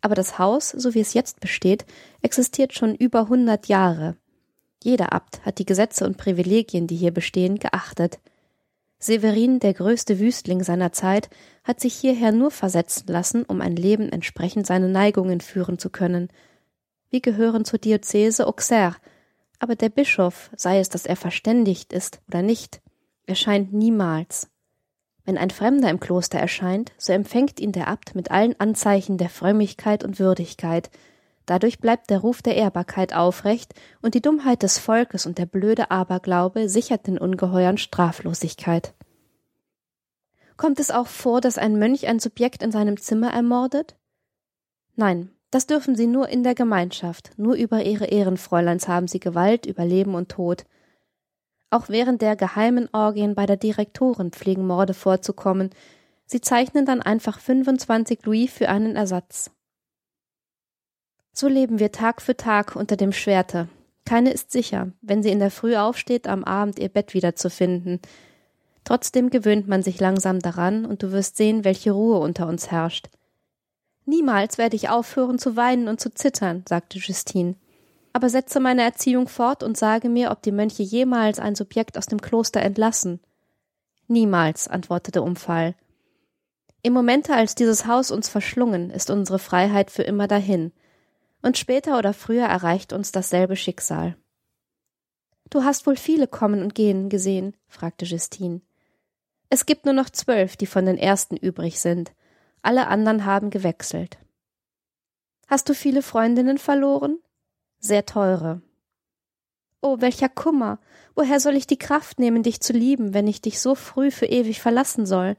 Aber 0.05 0.13
das 0.13 0.37
Haus, 0.37 0.69
so 0.69 0.93
wie 0.93 0.99
es 0.99 1.15
jetzt 1.15 1.39
besteht, 1.39 1.83
existiert 2.21 2.75
schon 2.75 2.93
über 2.93 3.27
hundert 3.27 3.65
Jahre. 3.65 4.15
Jeder 4.83 5.13
Abt 5.13 5.43
hat 5.43 5.57
die 5.57 5.65
Gesetze 5.65 6.05
und 6.05 6.15
Privilegien, 6.15 6.85
die 6.85 6.95
hier 6.95 7.09
bestehen, 7.09 7.57
geachtet. 7.57 8.19
Severin, 8.99 9.59
der 9.59 9.73
größte 9.73 10.19
Wüstling 10.19 10.61
seiner 10.61 10.91
Zeit, 10.91 11.31
hat 11.63 11.79
sich 11.79 11.95
hierher 11.95 12.31
nur 12.31 12.51
versetzen 12.51 13.07
lassen, 13.07 13.45
um 13.45 13.61
ein 13.61 13.75
Leben 13.75 14.09
entsprechend 14.09 14.67
seinen 14.67 14.91
Neigungen 14.91 15.41
führen 15.41 15.79
zu 15.79 15.89
können. 15.89 16.29
Wir 17.09 17.21
gehören 17.21 17.65
zur 17.65 17.79
Diözese 17.79 18.45
Auxerre, 18.45 18.97
aber 19.57 19.75
der 19.75 19.89
Bischof, 19.89 20.51
sei 20.55 20.77
es, 20.77 20.89
dass 20.89 21.07
er 21.07 21.15
verständigt 21.15 21.93
ist 21.93 22.21
oder 22.27 22.43
nicht, 22.43 22.79
erscheint 23.25 23.73
niemals. 23.73 24.51
Wenn 25.25 25.37
ein 25.37 25.49
Fremder 25.49 25.89
im 25.89 25.99
Kloster 25.99 26.39
erscheint, 26.39 26.91
so 26.97 27.11
empfängt 27.11 27.59
ihn 27.59 27.71
der 27.71 27.87
Abt 27.87 28.13
mit 28.13 28.29
allen 28.29 28.59
Anzeichen 28.59 29.17
der 29.17 29.29
Frömmigkeit 29.29 30.03
und 30.03 30.19
Würdigkeit. 30.19 30.91
Dadurch 31.47 31.79
bleibt 31.79 32.09
der 32.09 32.19
Ruf 32.19 32.41
der 32.41 32.55
Ehrbarkeit 32.55 33.13
aufrecht 33.13 33.73
und 34.01 34.13
die 34.13 34.21
Dummheit 34.21 34.63
des 34.63 34.77
Volkes 34.77 35.25
und 35.25 35.37
der 35.37 35.47
blöde 35.47 35.91
Aberglaube 35.91 36.69
sichert 36.69 37.07
den 37.07 37.17
Ungeheuern 37.17 37.77
Straflosigkeit. 37.77 38.93
Kommt 40.57 40.79
es 40.79 40.91
auch 40.91 41.07
vor, 41.07 41.41
dass 41.41 41.57
ein 41.57 41.77
Mönch 41.77 42.07
ein 42.07 42.19
Subjekt 42.19 42.63
in 42.63 42.71
seinem 42.71 42.97
Zimmer 42.97 43.33
ermordet? 43.33 43.95
Nein, 44.95 45.31
das 45.51 45.67
dürfen 45.67 45.95
sie 45.95 46.07
nur 46.07 46.29
in 46.29 46.43
der 46.43 46.55
Gemeinschaft, 46.55 47.31
nur 47.37 47.55
über 47.55 47.83
ihre 47.83 48.05
Ehrenfräuleins 48.05 48.87
haben 48.87 49.07
sie 49.07 49.19
Gewalt 49.19 49.65
über 49.65 49.85
Leben 49.85 50.15
und 50.15 50.29
Tod. 50.29 50.65
Auch 51.75 51.89
während 51.89 52.21
der 52.21 52.37
geheimen 52.37 52.87
Orgien 52.93 53.35
bei 53.35 53.45
der 53.45 53.57
Direktorin 53.57 54.31
pflegen 54.31 54.65
Morde 54.65 54.93
vorzukommen. 54.93 55.71
Sie 56.25 56.39
zeichnen 56.39 56.85
dann 56.85 57.01
einfach 57.01 57.37
25 57.37 58.23
Louis 58.23 58.49
für 58.49 58.69
einen 58.69 58.95
Ersatz. 58.95 59.51
So 61.33 61.49
leben 61.49 61.77
wir 61.79 61.91
Tag 61.91 62.21
für 62.21 62.37
Tag 62.37 62.77
unter 62.77 62.95
dem 62.95 63.11
Schwerte. 63.11 63.67
Keine 64.05 64.31
ist 64.31 64.53
sicher, 64.53 64.93
wenn 65.01 65.21
sie 65.21 65.31
in 65.31 65.39
der 65.39 65.51
Früh 65.51 65.75
aufsteht, 65.75 66.27
am 66.27 66.45
Abend 66.45 66.79
ihr 66.79 66.87
Bett 66.87 67.13
wiederzufinden. 67.13 67.99
Trotzdem 68.85 69.29
gewöhnt 69.29 69.67
man 69.67 69.83
sich 69.83 69.99
langsam 69.99 70.39
daran, 70.39 70.85
und 70.85 71.03
du 71.03 71.11
wirst 71.11 71.35
sehen, 71.35 71.65
welche 71.65 71.91
Ruhe 71.91 72.19
unter 72.19 72.47
uns 72.47 72.71
herrscht. 72.71 73.09
Niemals 74.05 74.57
werde 74.57 74.77
ich 74.77 74.87
aufhören 74.87 75.39
zu 75.39 75.57
weinen 75.57 75.89
und 75.89 75.99
zu 75.99 76.09
zittern, 76.13 76.63
sagte 76.69 76.99
Justine 76.99 77.55
aber 78.15 78.29
setze 78.29 78.61
meine 78.61 78.81
Erziehung 78.81 79.27
fort 79.27 79.61
und 79.61 79.75
sage 79.75 80.07
mir, 80.07 80.31
ob 80.31 80.41
die 80.41 80.53
Mönche 80.53 80.83
jemals 80.83 81.37
ein 81.37 81.53
Subjekt 81.53 81.97
aus 81.97 82.05
dem 82.05 82.21
Kloster 82.21 82.61
entlassen. 82.61 83.19
Niemals, 84.07 84.69
antwortete 84.69 85.21
Umfall. 85.21 85.75
Im 86.81 86.93
Momente, 86.93 87.33
als 87.33 87.55
dieses 87.55 87.87
Haus 87.87 88.11
uns 88.11 88.29
verschlungen, 88.29 88.89
ist 88.89 89.09
unsere 89.09 89.37
Freiheit 89.37 89.91
für 89.91 90.03
immer 90.03 90.29
dahin, 90.29 90.71
und 91.41 91.57
später 91.57 91.97
oder 91.97 92.13
früher 92.13 92.45
erreicht 92.45 92.93
uns 92.93 93.11
dasselbe 93.11 93.57
Schicksal. 93.57 94.15
Du 95.49 95.65
hast 95.65 95.85
wohl 95.85 95.97
viele 95.97 96.29
kommen 96.29 96.61
und 96.63 96.73
gehen 96.73 97.09
gesehen? 97.09 97.53
fragte 97.67 98.05
Justine. 98.05 98.61
Es 99.49 99.65
gibt 99.65 99.83
nur 99.83 99.93
noch 99.93 100.09
zwölf, 100.09 100.55
die 100.55 100.67
von 100.67 100.85
den 100.85 100.97
ersten 100.97 101.35
übrig 101.35 101.81
sind. 101.81 102.13
Alle 102.61 102.87
anderen 102.87 103.25
haben 103.25 103.49
gewechselt. 103.49 104.17
Hast 105.47 105.67
du 105.67 105.73
viele 105.73 106.01
Freundinnen 106.01 106.57
verloren? 106.57 107.19
Sehr 107.79 108.05
teure. 108.05 108.61
Oh, 109.81 110.01
welcher 110.01 110.29
Kummer. 110.29 110.79
Woher 111.13 111.39
soll 111.39 111.55
ich 111.55 111.67
die 111.67 111.77
Kraft 111.77 112.19
nehmen, 112.19 112.43
dich 112.43 112.59
zu 112.59 112.73
lieben, 112.73 113.13
wenn 113.13 113.27
ich 113.27 113.41
dich 113.41 113.59
so 113.59 113.75
früh 113.75 114.11
für 114.11 114.25
ewig 114.25 114.59
verlassen 114.59 115.05
soll? 115.05 115.37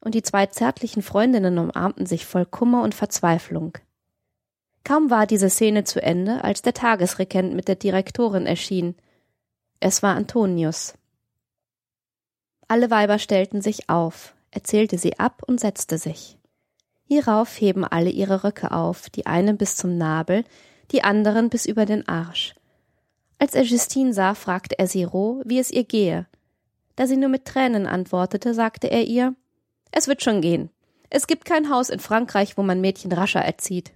Und 0.00 0.14
die 0.14 0.22
zwei 0.22 0.46
zärtlichen 0.46 1.02
Freundinnen 1.02 1.58
umarmten 1.58 2.06
sich 2.06 2.24
voll 2.24 2.46
Kummer 2.46 2.82
und 2.82 2.94
Verzweiflung. 2.94 3.76
Kaum 4.82 5.10
war 5.10 5.26
diese 5.26 5.50
Szene 5.50 5.84
zu 5.84 6.02
Ende, 6.02 6.42
als 6.42 6.62
der 6.62 6.72
Tagesregent 6.72 7.54
mit 7.54 7.68
der 7.68 7.76
Direktorin 7.76 8.46
erschien. 8.46 8.96
Es 9.78 10.02
war 10.02 10.16
Antonius. 10.16 10.94
Alle 12.66 12.90
Weiber 12.90 13.18
stellten 13.18 13.60
sich 13.60 13.90
auf, 13.90 14.34
er 14.50 14.64
zählte 14.64 14.96
sie 14.96 15.18
ab 15.18 15.42
und 15.46 15.60
setzte 15.60 15.98
sich. 15.98 16.39
Hierauf 17.12 17.60
heben 17.60 17.84
alle 17.84 18.10
ihre 18.10 18.44
Röcke 18.44 18.70
auf, 18.70 19.10
die 19.10 19.26
einen 19.26 19.56
bis 19.56 19.74
zum 19.74 19.98
Nabel, 19.98 20.44
die 20.92 21.02
anderen 21.02 21.50
bis 21.50 21.66
über 21.66 21.84
den 21.84 22.06
Arsch. 22.06 22.54
Als 23.36 23.56
er 23.56 23.64
Justine 23.64 24.14
sah, 24.14 24.36
fragte 24.36 24.78
er 24.78 24.86
sie 24.86 25.02
roh, 25.02 25.42
wie 25.44 25.58
es 25.58 25.72
ihr 25.72 25.82
gehe. 25.82 26.28
Da 26.94 27.08
sie 27.08 27.16
nur 27.16 27.28
mit 27.28 27.46
Tränen 27.46 27.88
antwortete, 27.88 28.54
sagte 28.54 28.88
er 28.92 29.02
ihr 29.02 29.34
Es 29.90 30.06
wird 30.06 30.22
schon 30.22 30.40
gehen. 30.40 30.70
Es 31.08 31.26
gibt 31.26 31.44
kein 31.46 31.68
Haus 31.68 31.90
in 31.90 31.98
Frankreich, 31.98 32.56
wo 32.56 32.62
man 32.62 32.80
Mädchen 32.80 33.10
rascher 33.10 33.40
erzieht. 33.40 33.90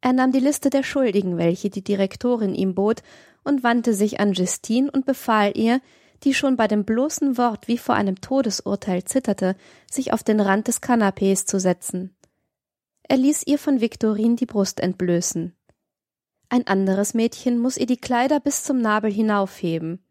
Er 0.00 0.12
nahm 0.12 0.32
die 0.32 0.40
Liste 0.40 0.68
der 0.68 0.82
Schuldigen, 0.82 1.38
welche 1.38 1.70
die 1.70 1.84
Direktorin 1.84 2.56
ihm 2.56 2.74
bot, 2.74 3.04
und 3.44 3.62
wandte 3.62 3.94
sich 3.94 4.18
an 4.18 4.32
Justine 4.32 4.90
und 4.90 5.06
befahl 5.06 5.56
ihr, 5.56 5.80
die 6.24 6.34
schon 6.34 6.56
bei 6.56 6.66
dem 6.66 6.84
bloßen 6.84 7.38
Wort 7.38 7.68
wie 7.68 7.78
vor 7.78 7.94
einem 7.94 8.20
Todesurteil 8.20 9.04
zitterte, 9.04 9.54
sich 9.88 10.12
auf 10.12 10.24
den 10.24 10.40
Rand 10.40 10.66
des 10.66 10.80
Kanapees 10.80 11.46
zu 11.46 11.60
setzen. 11.60 12.16
Er 13.08 13.16
ließ 13.16 13.44
ihr 13.46 13.58
von 13.58 13.80
Viktorin 13.80 14.36
die 14.36 14.46
Brust 14.46 14.80
entblößen. 14.80 15.54
Ein 16.50 16.66
anderes 16.66 17.14
Mädchen 17.14 17.58
muss 17.58 17.78
ihr 17.78 17.86
die 17.86 17.96
Kleider 17.96 18.38
bis 18.38 18.62
zum 18.62 18.80
Nabel 18.80 19.10
hinaufheben. 19.10 20.04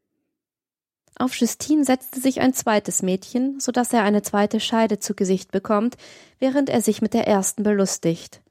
Auf 1.20 1.36
Justine 1.36 1.84
setzte 1.84 2.20
sich 2.20 2.42
ein 2.42 2.54
zweites 2.54 3.02
Mädchen, 3.02 3.60
so 3.60 3.72
dass 3.72 3.94
er 3.94 4.04
eine 4.04 4.22
zweite 4.22 4.60
Scheide 4.60 5.00
zu 5.00 5.16
Gesicht 5.16 5.52
bekommt, 5.52 5.96
während 6.40 6.70
er 6.70 6.82
sich 6.82 7.02
mit 7.02 7.14
der 7.14 7.28
ersten 7.28 7.64
belustigt. 7.64 8.42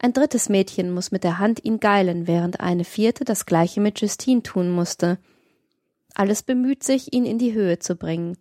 Ein 0.00 0.12
drittes 0.12 0.48
Mädchen 0.48 0.92
muss 0.92 1.10
mit 1.10 1.24
der 1.24 1.38
Hand 1.38 1.64
ihn 1.64 1.80
geilen, 1.80 2.28
während 2.28 2.60
eine 2.60 2.84
vierte 2.84 3.24
das 3.24 3.46
gleiche 3.46 3.80
mit 3.80 4.00
Justine 4.00 4.42
tun 4.42 4.70
musste. 4.70 5.18
Alles 6.14 6.44
bemüht 6.44 6.84
sich, 6.84 7.12
ihn 7.12 7.24
in 7.24 7.38
die 7.38 7.54
Höhe 7.54 7.80
zu 7.80 7.96
bringen. 7.96 8.36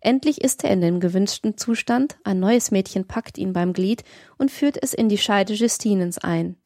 Endlich 0.00 0.40
ist 0.40 0.64
er 0.64 0.70
in 0.70 0.80
dem 0.80 1.00
gewünschten 1.00 1.56
Zustand, 1.58 2.16
ein 2.24 2.40
neues 2.40 2.70
Mädchen 2.70 3.06
packt 3.06 3.36
ihn 3.36 3.52
beim 3.52 3.72
Glied 3.72 4.02
und 4.38 4.50
führt 4.50 4.82
es 4.82 4.94
in 4.94 5.08
die 5.08 5.18
Scheide 5.18 5.52
Justinens 5.52 6.18
ein. 6.18 6.56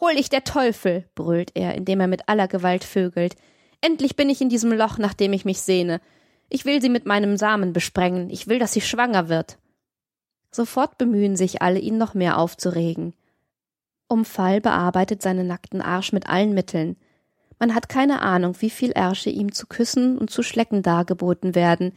Hol 0.00 0.14
dich 0.14 0.30
der 0.30 0.44
Teufel, 0.44 1.08
brüllt 1.14 1.52
er, 1.54 1.74
indem 1.74 2.00
er 2.00 2.08
mit 2.08 2.28
aller 2.28 2.48
Gewalt 2.48 2.84
vögelt. 2.84 3.36
Endlich 3.80 4.16
bin 4.16 4.30
ich 4.30 4.40
in 4.40 4.48
diesem 4.48 4.72
Loch, 4.72 4.98
nach 4.98 5.14
dem 5.14 5.32
ich 5.32 5.44
mich 5.44 5.60
sehne. 5.60 6.00
Ich 6.48 6.64
will 6.64 6.80
sie 6.80 6.88
mit 6.88 7.06
meinem 7.06 7.36
Samen 7.36 7.72
besprengen, 7.72 8.30
ich 8.30 8.48
will, 8.48 8.58
dass 8.58 8.72
sie 8.72 8.80
schwanger 8.80 9.28
wird. 9.28 9.58
Sofort 10.50 10.98
bemühen 10.98 11.36
sich 11.36 11.62
alle, 11.62 11.78
ihn 11.78 11.98
noch 11.98 12.14
mehr 12.14 12.38
aufzuregen. 12.38 13.14
Umfall 14.08 14.60
bearbeitet 14.60 15.22
seinen 15.22 15.46
nackten 15.46 15.80
Arsch 15.80 16.12
mit 16.12 16.28
allen 16.28 16.52
Mitteln. 16.52 16.96
Man 17.58 17.74
hat 17.74 17.88
keine 17.88 18.22
Ahnung, 18.22 18.56
wie 18.60 18.70
viel 18.70 18.90
Ärsche 18.90 19.30
ihm 19.30 19.52
zu 19.52 19.66
küssen 19.66 20.18
und 20.18 20.30
zu 20.30 20.42
schlecken 20.42 20.82
dargeboten 20.82 21.54
werden, 21.54 21.92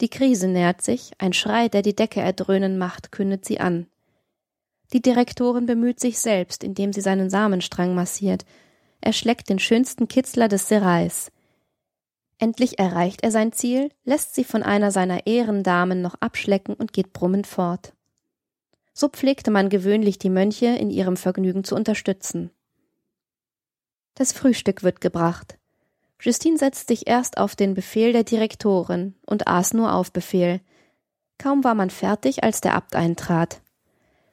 die 0.00 0.08
Krise 0.08 0.48
nähert 0.48 0.82
sich, 0.82 1.12
ein 1.18 1.32
Schrei, 1.32 1.68
der 1.68 1.82
die 1.82 1.96
Decke 1.96 2.20
erdröhnen 2.20 2.78
macht, 2.78 3.10
kündet 3.10 3.44
sie 3.44 3.60
an. 3.60 3.86
Die 4.92 5.02
Direktorin 5.02 5.66
bemüht 5.66 6.00
sich 6.00 6.18
selbst, 6.18 6.64
indem 6.64 6.92
sie 6.92 7.00
seinen 7.00 7.30
Samenstrang 7.30 7.94
massiert. 7.94 8.44
Er 9.00 9.12
schleckt 9.12 9.48
den 9.48 9.58
schönsten 9.58 10.08
Kitzler 10.08 10.48
des 10.48 10.68
Serais. 10.68 11.30
Endlich 12.38 12.78
erreicht 12.78 13.22
er 13.22 13.32
sein 13.32 13.52
Ziel, 13.52 13.90
lässt 14.04 14.34
sie 14.34 14.44
von 14.44 14.62
einer 14.62 14.92
seiner 14.92 15.26
Ehrendamen 15.26 16.00
noch 16.00 16.14
abschlecken 16.20 16.74
und 16.74 16.92
geht 16.92 17.12
brummend 17.12 17.46
fort. 17.46 17.92
So 18.94 19.08
pflegte 19.08 19.50
man 19.50 19.68
gewöhnlich 19.68 20.18
die 20.18 20.30
Mönche 20.30 20.66
in 20.66 20.90
ihrem 20.90 21.16
Vergnügen 21.16 21.64
zu 21.64 21.74
unterstützen. 21.74 22.50
Das 24.14 24.32
Frühstück 24.32 24.82
wird 24.82 25.00
gebracht. 25.00 25.58
Justine 26.20 26.58
setzt 26.58 26.88
sich 26.88 27.06
erst 27.06 27.38
auf 27.38 27.54
den 27.54 27.74
Befehl 27.74 28.12
der 28.12 28.24
Direktorin 28.24 29.14
und 29.26 29.46
aß 29.46 29.74
nur 29.74 29.94
auf 29.94 30.12
Befehl. 30.12 30.60
Kaum 31.38 31.62
war 31.62 31.74
man 31.74 31.90
fertig, 31.90 32.42
als 32.42 32.60
der 32.60 32.74
Abt 32.74 32.96
eintrat. 32.96 33.60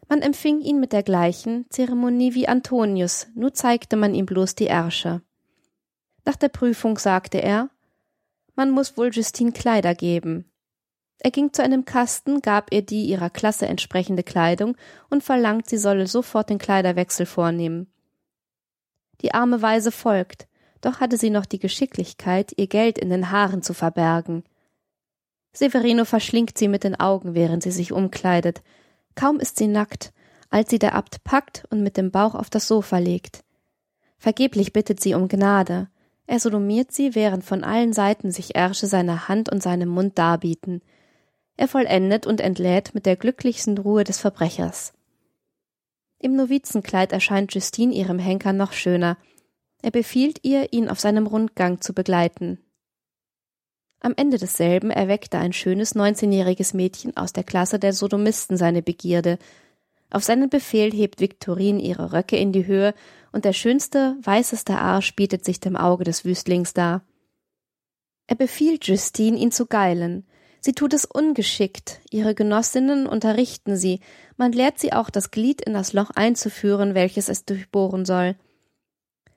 Man 0.08 0.22
empfing 0.22 0.62
ihn 0.62 0.80
mit 0.80 0.94
der 0.94 1.04
gleichen 1.04 1.66
Zeremonie 1.70 2.34
wie 2.34 2.48
Antonius, 2.48 3.28
nur 3.36 3.54
zeigte 3.54 3.96
man 3.96 4.14
ihm 4.14 4.26
bloß 4.26 4.56
die 4.56 4.68
Ärsche. 4.68 5.22
Nach 6.26 6.36
der 6.36 6.50
Prüfung 6.50 6.98
sagte 6.98 7.42
er, 7.42 7.70
man 8.56 8.72
muss 8.72 8.98
wohl 8.98 9.10
Justine 9.12 9.52
Kleider 9.52 9.94
geben. 9.94 10.50
Er 11.20 11.32
ging 11.32 11.54
zu 11.54 11.64
einem 11.64 11.86
Kasten, 11.86 12.42
gab 12.42 12.74
ihr 12.74 12.82
die 12.82 13.06
ihrer 13.06 13.30
Klasse 13.30 13.68
entsprechende 13.68 14.24
Kleidung 14.24 14.76
und 15.10 15.24
verlangt, 15.24 15.70
sie 15.70 15.78
solle 15.78 16.08
sofort 16.08 16.50
den 16.50 16.58
Kleiderwechsel 16.58 17.26
vornehmen. 17.26 17.92
Die 19.22 19.34
arme 19.34 19.62
Weise 19.62 19.92
folgt, 19.92 20.48
doch 20.86 21.00
hatte 21.00 21.18
sie 21.18 21.32
noch 21.32 21.46
die 21.46 21.60
Geschicklichkeit, 21.60 22.54
ihr 22.58 22.68
Geld 22.68 23.00
in 23.00 23.10
den 23.10 23.32
Haaren 23.32 23.64
zu 23.64 23.74
verbergen. 23.74 24.44
Severino 25.52 26.06
verschlingt 26.06 26.58
sie 26.58 26.68
mit 26.68 26.84
den 26.84 27.00
Augen, 27.00 27.34
während 27.34 27.64
sie 27.64 27.72
sich 27.72 27.92
umkleidet. 27.92 28.62
Kaum 29.16 29.40
ist 29.40 29.58
sie 29.58 29.68
nackt, 29.68 30.14
als 30.50 30.70
sie 30.70 30.78
der 30.78 30.94
Abt 30.94 31.24
packt 31.24 31.66
und 31.72 31.82
mit 31.82 31.98
dem 31.98 32.12
Bauch 32.12 32.36
auf 32.36 32.50
das 32.50 32.68
Sofa 32.68 33.00
legt. 33.00 33.44
Vergeblich 34.18 34.74
bittet 34.74 35.00
sie 35.00 35.16
um 35.16 35.28
Gnade. 35.28 35.90
Er 36.28 36.40
sodomiert 36.40 36.92
sie, 36.92 37.16
während 37.16 37.44
von 37.44 37.64
allen 37.64 37.94
Seiten 37.94 38.32
sich 38.32 38.56
Ärsche 38.56 38.86
seiner 38.86 39.28
Hand 39.28 39.50
und 39.50 39.64
seinem 39.64 39.90
Mund 39.90 40.18
darbieten. 40.20 40.82
Er 41.58 41.68
vollendet 41.68 42.28
und 42.28 42.42
entlädt 42.42 42.94
mit 42.94 43.06
der 43.06 43.16
glücklichsten 43.16 43.78
Ruhe 43.78 44.04
des 44.04 44.20
Verbrechers. 44.20 44.94
Im 46.20 46.36
Novizenkleid 46.36 47.12
erscheint 47.12 47.54
Justine 47.54 47.94
ihrem 47.94 48.20
Henker 48.20 48.54
noch 48.54 48.74
schöner, 48.74 49.18
er 49.86 49.92
befiehlt 49.92 50.40
ihr, 50.42 50.74
ihn 50.74 50.90
auf 50.90 51.00
seinem 51.00 51.28
Rundgang 51.28 51.80
zu 51.80 51.94
begleiten. 51.94 52.58
Am 54.00 54.16
Ende 54.18 54.40
desselben 54.40 54.90
erweckte 54.90 55.38
ein 55.38 55.54
schönes 55.54 55.94
neunzehnjähriges 55.94 56.74
Mädchen 56.74 57.16
aus 57.16 57.34
der 57.34 57.44
Klasse 57.44 57.78
der 57.78 57.94
Sodomisten 57.94 58.58
seine 58.58 58.82
Begierde. 58.82 59.38
Auf 60.10 60.24
seinen 60.24 60.50
Befehl 60.50 60.92
hebt 60.92 61.20
Viktorin 61.20 61.80
ihre 61.80 62.14
Röcke 62.14 62.36
in 62.36 62.52
die 62.52 62.66
Höhe 62.66 62.96
und 63.32 63.46
der 63.46 63.54
schönste, 63.54 64.18
weißeste 64.24 64.76
Arsch 64.76 65.16
bietet 65.16 65.46
sich 65.46 65.60
dem 65.60 65.76
Auge 65.76 66.04
des 66.04 66.26
Wüstlings 66.26 66.74
dar. 66.74 67.06
Er 68.26 68.38
befiehlt 68.38 68.88
Justine, 68.88 69.38
ihn 69.38 69.52
zu 69.52 69.68
geilen. 69.68 70.26
Sie 70.62 70.74
tut 70.74 70.96
es 70.96 71.06
ungeschickt, 71.06 72.02
ihre 72.10 72.34
Genossinnen 72.34 73.06
unterrichten 73.06 73.78
sie, 73.78 74.00
man 74.36 74.52
lehrt 74.52 74.80
sie 74.80 74.94
auch 74.94 75.12
das 75.12 75.30
Glied 75.30 75.62
in 75.62 75.74
das 75.74 75.94
Loch 75.94 76.10
einzuführen, 76.10 76.96
welches 76.96 77.30
es 77.30 77.46
durchbohren 77.46 78.04
soll. 78.06 78.36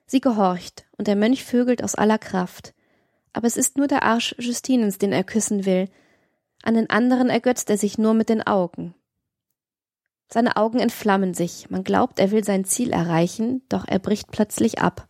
Sie 0.09 0.21
gehorcht, 0.21 0.87
und 0.97 1.05
der 1.05 1.15
Mönch 1.15 1.43
vögelt 1.43 1.83
aus 1.83 1.93
aller 1.93 2.17
Kraft. 2.17 2.73
Aber 3.31 3.45
es 3.45 3.57
ist 3.57 3.77
nur 3.77 3.85
der 3.85 4.01
Arsch 4.01 4.33
Justinens, 4.39 4.97
den 4.97 5.11
er 5.11 5.23
küssen 5.23 5.67
will. 5.67 5.87
An 6.63 6.73
den 6.73 6.89
anderen 6.89 7.29
ergötzt 7.29 7.69
er 7.69 7.77
sich 7.77 7.99
nur 7.99 8.15
mit 8.15 8.27
den 8.27 8.41
Augen. 8.41 8.95
Seine 10.27 10.57
Augen 10.57 10.79
entflammen 10.79 11.35
sich, 11.35 11.69
man 11.69 11.83
glaubt, 11.83 12.17
er 12.17 12.31
will 12.31 12.43
sein 12.43 12.65
Ziel 12.65 12.91
erreichen, 12.91 13.61
doch 13.69 13.87
er 13.87 13.99
bricht 13.99 14.31
plötzlich 14.31 14.79
ab. 14.79 15.07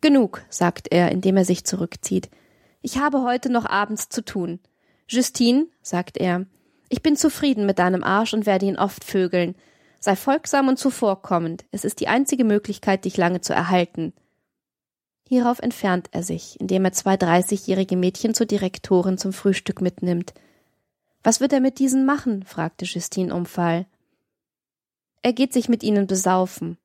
Genug, 0.00 0.44
sagt 0.48 0.92
er, 0.92 1.10
indem 1.10 1.36
er 1.38 1.44
sich 1.44 1.64
zurückzieht. 1.64 2.30
Ich 2.82 2.98
habe 2.98 3.22
heute 3.22 3.50
noch 3.50 3.66
abends 3.66 4.10
zu 4.10 4.24
tun. 4.24 4.60
Justine, 5.08 5.66
sagt 5.82 6.18
er, 6.18 6.46
ich 6.88 7.02
bin 7.02 7.16
zufrieden 7.16 7.66
mit 7.66 7.80
deinem 7.80 8.04
Arsch 8.04 8.32
und 8.32 8.46
werde 8.46 8.66
ihn 8.66 8.78
oft 8.78 9.02
vögeln. 9.02 9.56
Sei 9.98 10.14
folgsam 10.14 10.68
und 10.68 10.78
zuvorkommend, 10.78 11.64
es 11.72 11.84
ist 11.84 11.98
die 11.98 12.06
einzige 12.06 12.44
Möglichkeit, 12.44 13.04
dich 13.06 13.16
lange 13.16 13.40
zu 13.40 13.52
erhalten. 13.52 14.12
Hierauf 15.28 15.58
entfernt 15.58 16.08
er 16.12 16.22
sich, 16.22 16.60
indem 16.60 16.84
er 16.84 16.92
zwei 16.92 17.16
dreißigjährige 17.16 17.96
Mädchen 17.96 18.34
zur 18.34 18.46
Direktorin 18.46 19.18
zum 19.18 19.32
Frühstück 19.32 19.80
mitnimmt. 19.80 20.34
Was 21.22 21.40
wird 21.40 21.52
er 21.52 21.60
mit 21.60 21.80
diesen 21.80 22.06
machen? 22.06 22.44
fragte 22.44 22.84
Justine 22.84 23.34
Umfall. 23.34 23.86
Er 25.22 25.32
geht 25.32 25.52
sich 25.52 25.68
mit 25.68 25.82
ihnen 25.82 26.06
besaufen. 26.06 26.78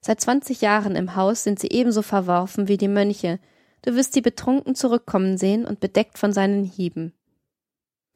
Seit 0.00 0.20
zwanzig 0.20 0.60
Jahren 0.60 0.94
im 0.94 1.16
Haus 1.16 1.42
sind 1.42 1.58
sie 1.58 1.70
ebenso 1.72 2.02
verworfen 2.02 2.68
wie 2.68 2.76
die 2.76 2.86
Mönche. 2.86 3.40
Du 3.82 3.96
wirst 3.96 4.12
sie 4.12 4.20
betrunken 4.20 4.76
zurückkommen 4.76 5.36
sehen 5.36 5.64
und 5.64 5.80
bedeckt 5.80 6.18
von 6.18 6.32
seinen 6.32 6.64
Hieben. 6.64 7.12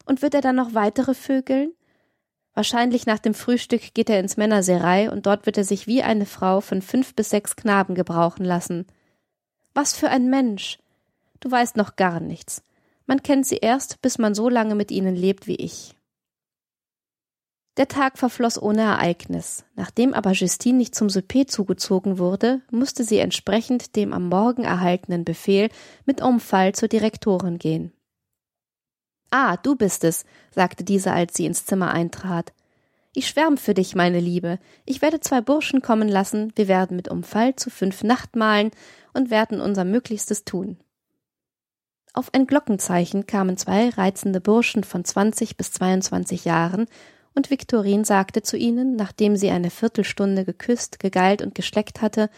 Und 0.06 0.22
wird 0.22 0.34
er 0.34 0.40
dann 0.40 0.56
noch 0.56 0.74
weitere 0.74 1.14
vögeln? 1.14 1.72
Wahrscheinlich 2.54 3.06
nach 3.06 3.18
dem 3.18 3.34
Frühstück 3.34 3.94
geht 3.94 4.10
er 4.10 4.20
ins 4.20 4.36
Männerserei 4.36 5.10
und 5.10 5.26
dort 5.26 5.46
wird 5.46 5.58
er 5.58 5.64
sich 5.64 5.88
wie 5.88 6.04
eine 6.04 6.26
Frau 6.26 6.60
von 6.60 6.82
fünf 6.82 7.16
bis 7.16 7.30
sechs 7.30 7.56
Knaben 7.56 7.96
gebrauchen 7.96 8.44
lassen. 8.44 8.86
Was 9.74 9.94
für 9.94 10.08
ein 10.08 10.28
Mensch. 10.28 10.78
Du 11.40 11.50
weißt 11.50 11.76
noch 11.76 11.96
gar 11.96 12.20
nichts. 12.20 12.62
Man 13.06 13.22
kennt 13.22 13.46
sie 13.46 13.56
erst, 13.56 14.00
bis 14.02 14.18
man 14.18 14.34
so 14.34 14.48
lange 14.48 14.74
mit 14.74 14.90
ihnen 14.90 15.16
lebt 15.16 15.46
wie 15.46 15.56
ich. 15.56 15.96
Der 17.78 17.88
Tag 17.88 18.18
verfloss 18.18 18.60
ohne 18.60 18.82
Ereignis. 18.82 19.64
Nachdem 19.74 20.12
aber 20.12 20.32
Justine 20.32 20.76
nicht 20.76 20.94
zum 20.94 21.08
Souper 21.08 21.46
zugezogen 21.46 22.18
wurde, 22.18 22.60
musste 22.70 23.02
sie 23.02 23.18
entsprechend 23.18 23.96
dem 23.96 24.12
am 24.12 24.28
Morgen 24.28 24.64
erhaltenen 24.64 25.24
Befehl 25.24 25.70
mit 26.04 26.20
Umfall 26.20 26.74
zur 26.74 26.88
Direktorin 26.88 27.58
gehen. 27.58 27.92
Ah, 29.30 29.56
du 29.56 29.74
bist 29.74 30.04
es, 30.04 30.26
sagte 30.50 30.84
diese, 30.84 31.12
als 31.12 31.34
sie 31.34 31.46
ins 31.46 31.64
Zimmer 31.64 31.92
eintrat. 31.92 32.52
Ich 33.14 33.28
schwärm 33.28 33.56
für 33.56 33.72
dich, 33.72 33.94
meine 33.94 34.20
Liebe. 34.20 34.58
Ich 34.84 35.00
werde 35.00 35.20
zwei 35.20 35.40
Burschen 35.40 35.80
kommen 35.80 36.08
lassen, 36.08 36.52
wir 36.56 36.68
werden 36.68 36.96
mit 36.96 37.08
Umfall 37.08 37.56
zu 37.56 37.70
fünf 37.70 38.04
Nachtmahlen 38.04 38.70
und 39.14 39.30
werden 39.30 39.60
unser 39.60 39.84
Möglichstes 39.84 40.44
tun. 40.44 40.78
Auf 42.14 42.34
ein 42.34 42.46
Glockenzeichen 42.46 43.26
kamen 43.26 43.56
zwei 43.56 43.88
reizende 43.88 44.40
Burschen 44.40 44.84
von 44.84 45.04
zwanzig 45.04 45.56
bis 45.56 45.72
zweiundzwanzig 45.72 46.44
Jahren, 46.44 46.86
und 47.34 47.48
Viktorin 47.48 48.04
sagte 48.04 48.42
zu 48.42 48.58
ihnen, 48.58 48.94
nachdem 48.94 49.36
sie 49.36 49.48
eine 49.48 49.70
Viertelstunde 49.70 50.44
geküsst, 50.44 50.98
gegeilt 50.98 51.40
und 51.40 51.54
geschleckt 51.54 52.02
hatte, 52.02 52.28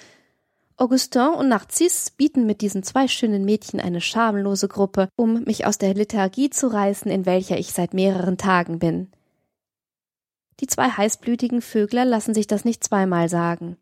Augustin 0.76 1.34
und 1.36 1.48
Narcisse 1.48 2.12
bieten 2.16 2.46
mit 2.46 2.60
diesen 2.60 2.82
zwei 2.84 3.08
schönen 3.08 3.44
Mädchen 3.44 3.80
eine 3.80 4.00
schamlose 4.00 4.68
Gruppe, 4.68 5.08
um 5.16 5.42
mich 5.44 5.66
aus 5.66 5.78
der 5.78 5.94
Lethargie 5.94 6.50
zu 6.50 6.68
reißen, 6.68 7.10
in 7.10 7.26
welcher 7.26 7.58
ich 7.58 7.72
seit 7.72 7.94
mehreren 7.94 8.38
Tagen 8.38 8.78
bin. 8.78 9.10
Die 10.60 10.68
zwei 10.68 10.88
heißblütigen 10.88 11.60
Vögler 11.60 12.04
lassen 12.04 12.34
sich 12.34 12.46
das 12.46 12.64
nicht 12.64 12.84
zweimal 12.84 13.28
sagen. 13.28 13.76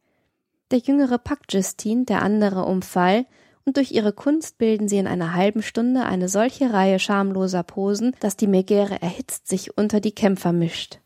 Der 0.72 0.78
jüngere 0.78 1.18
packt 1.18 1.52
Justine, 1.52 2.06
der 2.06 2.22
andere 2.22 2.64
um 2.64 2.80
Fall, 2.80 3.26
und 3.64 3.76
durch 3.76 3.92
ihre 3.92 4.14
Kunst 4.14 4.56
bilden 4.56 4.88
sie 4.88 4.96
in 4.96 5.06
einer 5.06 5.35
halben 5.35 5.62
Stunde 5.62 6.04
eine 6.04 6.30
solche 6.30 6.72
Reihe 6.72 6.98
schamloser 6.98 7.62
Posen, 7.62 8.16
dass 8.20 8.37
die 8.38 8.46
Megäre 8.46 9.00
erhitzt 9.02 9.46
sich 9.46 9.76
unter 9.76 10.00
die 10.00 10.14
Kämpfer 10.14 10.52
mischt. 10.52 10.98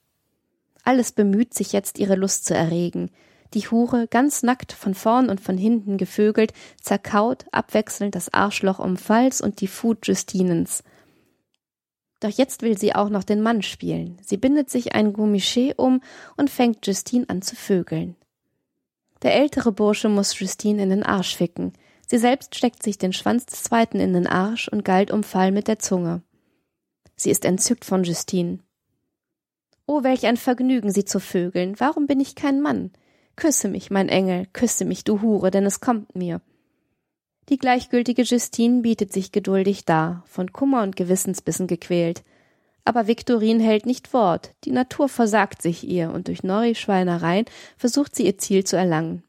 Alles 0.84 1.10
bemüht 1.10 1.52
sich 1.52 1.72
jetzt 1.72 1.98
ihre 1.98 2.14
Lust 2.14 2.44
zu 2.44 2.54
erregen. 2.54 3.10
Die 3.54 3.68
Hure, 3.68 4.06
ganz 4.06 4.44
nackt, 4.44 4.72
von 4.72 4.94
vorn 4.94 5.28
und 5.28 5.40
von 5.40 5.58
hinten 5.58 5.98
gevögelt, 5.98 6.52
zerkaut 6.80 7.44
abwechselnd 7.50 8.14
das 8.14 8.32
Arschloch 8.32 8.78
um 8.78 8.96
Falls 8.96 9.40
und 9.40 9.60
die 9.60 9.66
Fut 9.66 10.06
Justinens. 10.06 10.84
Doch 12.20 12.30
jetzt 12.30 12.62
will 12.62 12.78
sie 12.78 12.94
auch 12.94 13.08
noch 13.08 13.24
den 13.24 13.42
Mann 13.42 13.62
spielen. 13.62 14.16
Sie 14.24 14.36
bindet 14.36 14.70
sich 14.70 14.94
ein 14.94 15.12
Gummiché 15.12 15.74
um 15.76 16.02
und 16.36 16.50
fängt 16.50 16.86
Justine 16.86 17.28
an 17.28 17.42
zu 17.42 17.56
vögeln. 17.56 18.14
Der 19.22 19.34
ältere 19.34 19.72
Bursche 19.72 20.08
muss 20.08 20.38
Justine 20.38 20.82
in 20.82 20.90
den 20.90 21.02
Arsch 21.02 21.36
ficken. 21.36 21.72
Sie 22.06 22.18
selbst 22.18 22.54
steckt 22.54 22.82
sich 22.82 22.98
den 22.98 23.12
Schwanz 23.12 23.46
des 23.46 23.64
zweiten 23.64 23.98
in 23.98 24.12
den 24.12 24.26
Arsch 24.26 24.68
und 24.68 24.84
galt 24.84 25.10
um 25.10 25.22
Fall 25.22 25.50
mit 25.50 25.68
der 25.68 25.78
Zunge. 25.78 26.22
Sie 27.16 27.30
ist 27.30 27.44
entzückt 27.44 27.84
von 27.84 28.04
Justine. 28.04 28.58
Oh, 29.86 30.02
welch 30.02 30.26
ein 30.26 30.36
Vergnügen, 30.36 30.90
sie 30.90 31.04
zu 31.04 31.20
vögeln. 31.20 31.78
Warum 31.78 32.06
bin 32.06 32.20
ich 32.20 32.34
kein 32.34 32.60
Mann? 32.60 32.90
Küsse 33.36 33.68
mich, 33.68 33.90
mein 33.90 34.08
Engel, 34.08 34.46
küsse 34.52 34.84
mich, 34.84 35.04
du 35.04 35.22
Hure, 35.22 35.50
denn 35.50 35.64
es 35.64 35.80
kommt 35.80 36.16
mir. 36.16 36.40
Die 37.48 37.58
gleichgültige 37.58 38.22
Justine 38.22 38.82
bietet 38.82 39.12
sich 39.12 39.30
geduldig 39.30 39.84
dar, 39.84 40.24
von 40.26 40.52
Kummer 40.52 40.82
und 40.82 40.96
Gewissensbissen 40.96 41.66
gequält. 41.68 42.24
Aber 42.86 43.08
Viktorin 43.08 43.58
hält 43.58 43.84
nicht 43.84 44.12
Wort, 44.12 44.54
die 44.64 44.70
Natur 44.70 45.08
versagt 45.08 45.60
sich 45.60 45.82
ihr, 45.82 46.12
und 46.12 46.28
durch 46.28 46.44
neue 46.44 46.76
Schweinereien 46.76 47.44
versucht 47.76 48.14
sie 48.14 48.24
ihr 48.24 48.38
Ziel 48.38 48.62
zu 48.62 48.76
erlangen. 48.76 49.24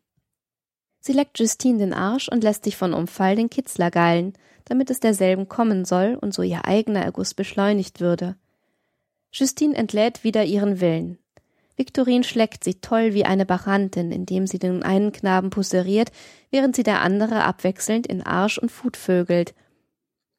Sie 1.00 1.12
leckt 1.12 1.40
Justine 1.40 1.80
den 1.80 1.94
Arsch 1.94 2.30
und 2.30 2.44
lässt 2.44 2.66
sich 2.66 2.78
von 2.78 2.94
Umfall 2.94 3.36
den 3.36 3.50
Kitzler 3.50 3.90
geilen, 3.90 4.34
damit 4.66 4.92
es 4.92 5.00
derselben 5.00 5.50
kommen 5.50 5.86
soll 5.86 6.20
und 6.22 6.36
so 6.36 6.44
ihr 6.44 6.66
eigener 6.66 7.02
Erguss 7.02 7.34
beschleunigt 7.34 8.00
würde. 8.00 8.36
Justine 9.32 9.76
entlädt 9.76 10.24
wieder 10.24 10.44
ihren 10.44 10.80
Willen. 10.80 11.18
Viktorin 11.78 12.24
schleckt 12.24 12.64
sie 12.64 12.76
toll 12.76 13.16
wie 13.16 13.26
eine 13.26 13.48
Bacchantin, 13.48 14.12
indem 14.12 14.46
sie 14.46 14.60
den 14.60 14.84
einen 14.84 15.12
Knaben 15.12 15.50
pusseriert, 15.50 16.12
während 16.52 16.76
sie 16.76 16.84
der 16.84 17.02
andere 17.02 17.44
abwechselnd 17.44 18.06
in 18.06 18.22
Arsch 18.22 18.60
und 18.60 18.70
Fut 18.70 18.98
vögelt– 18.98 19.56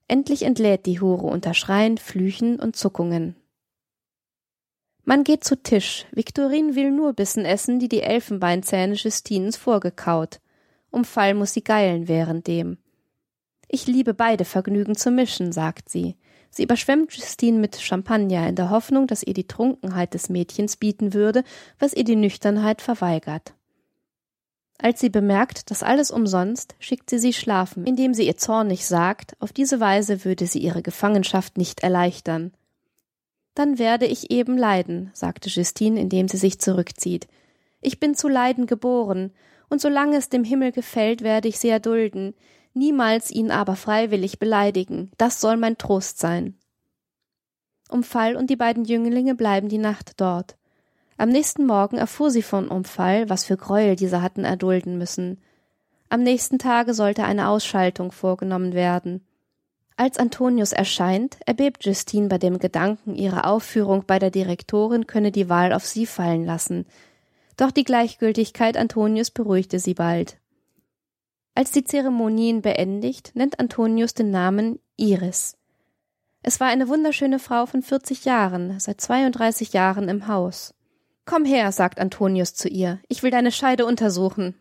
Endlich 0.09 0.43
entlädt 0.43 0.87
die 0.87 1.01
Hure 1.01 1.27
unter 1.27 1.53
Schreien, 1.53 1.99
Flüchen 1.99 2.59
und 2.59 2.77
Zuckungen. 2.77 3.37
Man 5.05 5.23
geht 5.23 5.45
zu 5.45 5.63
Tisch. 5.63 6.07
Victorine 6.13 6.75
will 6.75 6.91
nur 6.91 7.13
Bissen 7.13 7.45
essen, 7.45 7.79
die 7.79 7.89
die 7.89 8.03
Elfenbeinzähne 8.03 8.95
Justines 8.95 9.57
vorgekaut. 9.57 10.41
Um 10.91 11.05
Fall 11.05 11.35
muss 11.35 11.53
sie 11.53 11.63
geilen 11.63 12.09
währenddem. 12.09 12.79
Ich 13.69 13.87
liebe 13.87 14.15
beide 14.15 14.47
Vergnügen 14.47 14.97
zu 14.97 15.11
mischen, 15.11 15.53
sagt 15.53 15.91
sie. 15.91 16.17
Sie 16.51 16.63
überschwemmt 16.63 17.13
Justine 17.13 17.59
mit 17.59 17.77
Champagner 17.77 18.49
in 18.49 18.55
der 18.55 18.71
Hoffnung, 18.71 19.07
dass 19.07 19.23
ihr 19.23 19.35
die 19.35 19.47
Trunkenheit 19.47 20.15
des 20.15 20.31
Mädchens 20.31 20.79
bieten 20.79 21.13
würde, 21.13 21.45
was 21.79 21.93
ihr 21.93 22.05
die 22.05 22.17
Nüchternheit 22.17 22.81
verweigert. 22.81 23.55
Als 24.81 25.01
sie 25.01 25.11
bemerkt, 25.11 25.71
dass 25.71 25.83
alles 25.83 26.13
umsonst, 26.13 26.77
schickt 26.79 27.11
sie 27.11 27.19
sie 27.19 27.33
schlafen, 27.33 27.85
indem 27.85 28.15
sie 28.15 28.27
ihr 28.27 28.37
zornig 28.37 28.87
sagt, 28.87 29.37
auf 29.41 29.53
diese 29.53 29.81
Weise 29.81 30.25
würde 30.25 30.47
sie 30.47 30.61
ihre 30.61 30.83
Gefangenschaft 30.83 31.59
nicht 31.59 31.81
erleichtern. 31.81 32.53
Dann 33.55 33.81
werde 33.81 34.07
ich 34.07 34.31
eben 34.31 34.57
leiden, 34.57 35.11
sagte 35.15 35.49
Justine, 35.49 36.01
indem 36.01 36.29
sie 36.29 36.37
sich 36.37 36.61
zurückzieht. 36.61 37.27
Ich 37.81 37.99
bin 37.99 38.15
zu 38.15 38.29
leiden 38.29 38.67
geboren, 38.67 39.33
und 39.69 39.81
solange 39.81 40.17
es 40.17 40.29
dem 40.29 40.45
Himmel 40.45 40.71
gefällt, 40.71 41.23
werde 41.23 41.49
ich 41.49 41.59
sie 41.59 41.69
erdulden, 41.69 42.35
niemals 42.73 43.33
ihn 43.33 43.51
aber 43.51 43.75
freiwillig 43.75 44.39
beleidigen, 44.39 45.11
das 45.19 45.41
soll 45.41 45.57
mein 45.57 45.77
Trost 45.77 46.21
sein. 46.21 46.57
Umfall 47.89 48.37
und 48.37 48.49
die 48.49 48.57
beiden 48.57 48.85
Jünglinge 48.85 49.35
bleiben 49.35 49.69
die 49.69 49.79
Nacht 49.79 50.21
dort. 50.21 50.57
Am 51.19 51.31
nächsten 51.31 51.67
Morgen 51.67 51.99
erfuhr 51.99 52.31
sie 52.31 52.43
von 52.43 52.69
Umfall, 52.69 53.29
was 53.29 53.45
für 53.45 53.57
Gräuel 53.57 53.97
diese 53.97 54.23
hatten 54.23 54.45
erdulden 54.45 54.99
müssen. 54.99 55.39
Am 56.09 56.23
nächsten 56.23 56.61
Tage 56.61 56.95
sollte 56.95 57.25
eine 57.25 57.49
Ausschaltung 57.49 58.13
vorgenommen 58.13 58.73
werden. 58.73 59.27
Als 59.97 60.17
Antonius 60.17 60.73
erscheint, 60.73 61.39
erbebt 61.45 61.85
Justine 61.85 62.29
bei 62.29 62.39
dem 62.39 62.61
Gedanken, 62.61 63.17
ihre 63.17 63.45
Aufführung 63.47 64.05
bei 64.07 64.21
der 64.21 64.31
Direktorin 64.31 65.09
könne 65.09 65.33
die 65.33 65.49
Wahl 65.49 65.73
auf 65.73 65.85
sie 65.85 66.07
fallen 66.07 66.45
lassen. 66.45 66.87
Doch 67.57 67.73
die 67.73 67.83
Gleichgültigkeit 67.83 68.77
Antonius 68.77 69.33
beruhigte 69.33 69.81
sie 69.81 69.95
bald. 69.95 70.39
Als 71.57 71.73
die 71.73 71.83
Zeremonien 71.83 72.63
beendigt, 72.63 73.33
nennt 73.35 73.59
Antonius 73.59 74.15
den 74.15 74.31
Namen 74.31 74.79
Iris. 74.97 75.57
Es 76.45 76.61
war 76.61 76.69
eine 76.69 76.87
wunderschöne 76.87 77.41
Frau 77.41 77.67
von 77.67 77.83
40 77.83 78.25
Jahren, 78.25 78.79
seit 78.79 79.01
32 79.01 79.73
Jahren 79.73 80.09
im 80.09 80.29
Haus. 80.29 80.78
Komm 81.29 81.45
her, 81.45 81.73
sagt 81.73 82.01
Antonius 82.01 82.55
zu 82.55 82.71
ihr, 82.71 83.01
ich 83.07 83.23
will 83.23 83.31
deine 83.31 83.53
Scheide 83.53 83.85
untersuchen. 83.85 84.55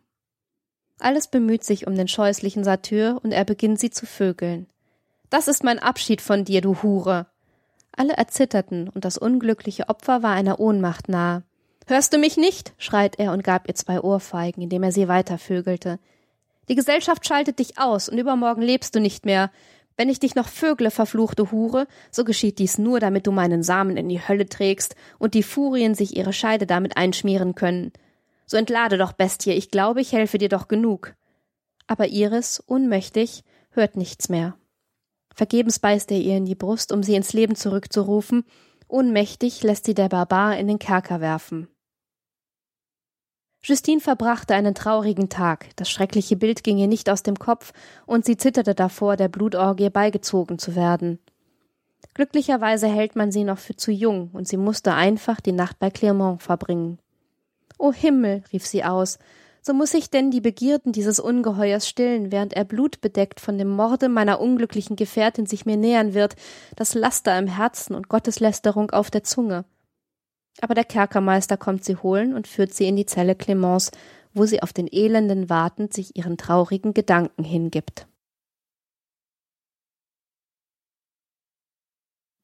Alles 0.99 1.27
bemüht 1.27 1.63
sich 1.63 1.87
um 1.87 1.95
den 1.95 2.09
scheußlichen 2.09 2.65
Satyr 2.65 3.21
und 3.23 3.31
er 3.31 3.45
beginnt 3.45 3.79
sie 3.79 3.89
zu 3.89 4.05
vögeln. 4.05 4.67
Das 5.29 5.47
ist 5.47 5.63
mein 5.63 5.79
Abschied 5.79 6.19
von 6.19 6.43
dir, 6.43 6.59
du 6.59 6.83
Hure. 6.83 7.27
Alle 7.95 8.17
erzitterten 8.17 8.89
und 8.89 9.05
das 9.05 9.17
unglückliche 9.17 9.87
Opfer 9.87 10.23
war 10.23 10.33
einer 10.33 10.59
Ohnmacht 10.59 11.07
nahe. 11.07 11.43
Hörst 11.85 12.11
du 12.11 12.17
mich 12.17 12.35
nicht? 12.35 12.73
schreit 12.77 13.17
er 13.17 13.31
und 13.31 13.45
gab 13.45 13.69
ihr 13.69 13.75
zwei 13.75 14.01
Ohrfeigen, 14.01 14.61
indem 14.61 14.83
er 14.83 14.91
sie 14.91 15.07
weitervögelte. 15.07 15.99
Die 16.67 16.75
Gesellschaft 16.75 17.25
schaltet 17.25 17.59
dich 17.59 17.79
aus 17.79 18.09
und 18.09 18.17
übermorgen 18.17 18.61
lebst 18.61 18.93
du 18.93 18.99
nicht 18.99 19.25
mehr. 19.25 19.51
Wenn 19.97 20.09
ich 20.09 20.19
dich 20.19 20.35
noch 20.35 20.47
vögle, 20.47 20.91
verfluchte 20.91 21.51
Hure, 21.51 21.87
so 22.11 22.23
geschieht 22.23 22.59
dies 22.59 22.77
nur, 22.77 22.99
damit 22.99 23.25
du 23.25 23.31
meinen 23.31 23.63
Samen 23.63 23.97
in 23.97 24.07
die 24.07 24.25
Hölle 24.25 24.47
trägst 24.47 24.95
und 25.17 25.33
die 25.33 25.43
Furien 25.43 25.95
sich 25.95 26.15
ihre 26.15 26.33
Scheide 26.33 26.67
damit 26.67 26.95
einschmieren 26.95 27.55
können. 27.55 27.91
So 28.45 28.57
entlade 28.57 28.99
doch, 28.99 29.11
Bestie, 29.11 29.53
ich 29.53 29.71
glaube, 29.71 29.99
ich 29.99 30.13
helfe 30.13 30.37
dir 30.37 30.49
doch 30.49 30.67
genug. 30.67 31.15
Aber 31.87 32.07
Iris, 32.07 32.59
unmächtig, 32.59 33.43
hört 33.71 33.97
nichts 33.97 34.29
mehr. 34.29 34.55
Vergebens 35.33 35.79
beißt 35.79 36.11
er 36.11 36.19
ihr 36.19 36.37
in 36.37 36.45
die 36.45 36.55
Brust, 36.55 36.91
um 36.91 37.01
sie 37.01 37.15
ins 37.15 37.33
Leben 37.33 37.55
zurückzurufen, 37.55 38.45
unmächtig 38.87 39.63
lässt 39.63 39.85
sie 39.85 39.93
der 39.95 40.09
Barbar 40.09 40.57
in 40.57 40.67
den 40.67 40.79
Kerker 40.79 41.21
werfen. 41.21 41.67
Justine 43.67 43.99
verbrachte 43.99 44.55
einen 44.55 44.75
traurigen 44.75 45.27
Tag, 45.27 45.75
das 45.75 45.89
schreckliche 45.89 46.37
Bild 46.37 46.63
ging 46.63 46.77
ihr 46.77 46.87
nicht 46.87 47.09
aus 47.09 47.21
dem 47.21 47.37
Kopf, 47.37 47.73
und 48.05 48.23
sie 48.23 48.37
zitterte 48.37 48.73
davor, 48.73 49.17
der 49.17 49.27
Blutorgie 49.27 49.89
beigezogen 49.89 50.57
zu 50.57 50.73
werden. 50.73 51.19
Glücklicherweise 52.13 52.87
hält 52.87 53.17
man 53.17 53.29
sie 53.29 53.43
noch 53.43 53.57
für 53.57 53.75
zu 53.75 53.91
jung, 53.91 54.29
und 54.31 54.47
sie 54.47 54.55
musste 54.55 54.93
einfach 54.93 55.41
die 55.41 55.51
Nacht 55.51 55.79
bei 55.79 55.89
Clermont 55.89 56.41
verbringen. 56.41 56.99
O 57.77 57.91
Himmel, 57.91 58.41
rief 58.53 58.65
sie 58.65 58.85
aus, 58.85 59.19
so 59.61 59.73
muss 59.73 59.93
ich 59.93 60.09
denn 60.09 60.31
die 60.31 60.39
Begierden 60.39 60.93
dieses 60.93 61.19
Ungeheuers 61.19 61.89
stillen, 61.89 62.31
während 62.31 62.53
er 62.53 62.63
blutbedeckt 62.63 63.41
von 63.41 63.57
dem 63.57 63.67
Morde 63.67 64.07
meiner 64.07 64.39
unglücklichen 64.39 64.95
Gefährtin 64.95 65.45
sich 65.45 65.65
mir 65.65 65.75
nähern 65.75 66.13
wird, 66.13 66.37
das 66.77 66.93
Laster 66.93 67.37
im 67.37 67.47
Herzen 67.47 67.95
und 67.95 68.07
Gotteslästerung 68.07 68.91
auf 68.91 69.11
der 69.11 69.25
Zunge 69.25 69.65
aber 70.61 70.73
der 70.73 70.85
Kerkermeister 70.85 71.57
kommt 71.57 71.83
sie 71.83 71.95
holen 71.95 72.33
und 72.33 72.47
führt 72.47 72.73
sie 72.73 72.87
in 72.87 72.95
die 72.95 73.05
Zelle 73.05 73.35
Clemens, 73.35 73.91
wo 74.33 74.45
sie 74.45 74.61
auf 74.61 74.73
den 74.73 74.87
Elenden 74.91 75.49
wartend 75.49 75.93
sich 75.93 76.15
ihren 76.15 76.37
traurigen 76.37 76.93
Gedanken 76.93 77.43
hingibt. 77.43 78.07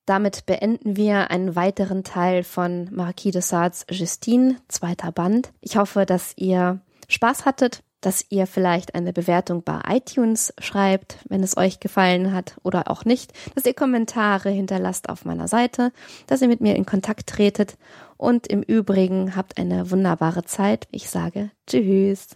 Damit 0.06 0.46
beenden 0.46 0.98
wir 0.98 1.32
einen 1.32 1.56
weiteren 1.56 2.04
Teil 2.04 2.44
von 2.44 2.90
Marquis 2.92 3.32
de 3.32 3.42
Sardes 3.42 3.86
Justine, 3.90 4.58
zweiter 4.68 5.14
Band. 5.14 5.54
Ich 5.62 5.78
hoffe, 5.78 6.06
dass 6.06 6.34
ihr 6.36 6.82
Spaß 7.08 7.46
hattet 7.46 7.84
dass 8.06 8.26
ihr 8.30 8.48
vielleicht 8.48 8.96
eine 8.96 9.14
Bewertung 9.14 9.64
bei 9.64 9.80
iTunes 9.88 10.54
schreibt, 10.60 11.18
wenn 11.30 11.42
es 11.42 11.58
euch 11.58 11.80
gefallen 11.80 12.34
hat 12.34 12.58
oder 12.64 12.92
auch 12.92 13.06
nicht, 13.06 13.32
dass 13.56 13.66
ihr 13.66 13.74
Kommentare 13.74 14.50
hinterlasst 14.50 15.10
auf 15.10 15.26
meiner 15.26 15.48
Seite, 15.48 15.92
dass 16.28 16.42
ihr 16.42 16.48
mit 16.48 16.62
mir 16.62 16.76
in 16.76 16.86
Kontakt 16.86 17.28
tretet 17.28 17.78
und 18.18 18.48
im 18.48 18.62
Übrigen 18.62 19.36
habt 19.36 19.58
eine 19.58 19.90
wunderbare 19.90 20.44
Zeit. 20.44 20.88
Ich 20.92 21.10
sage 21.10 21.50
Tschüss. 21.68 22.30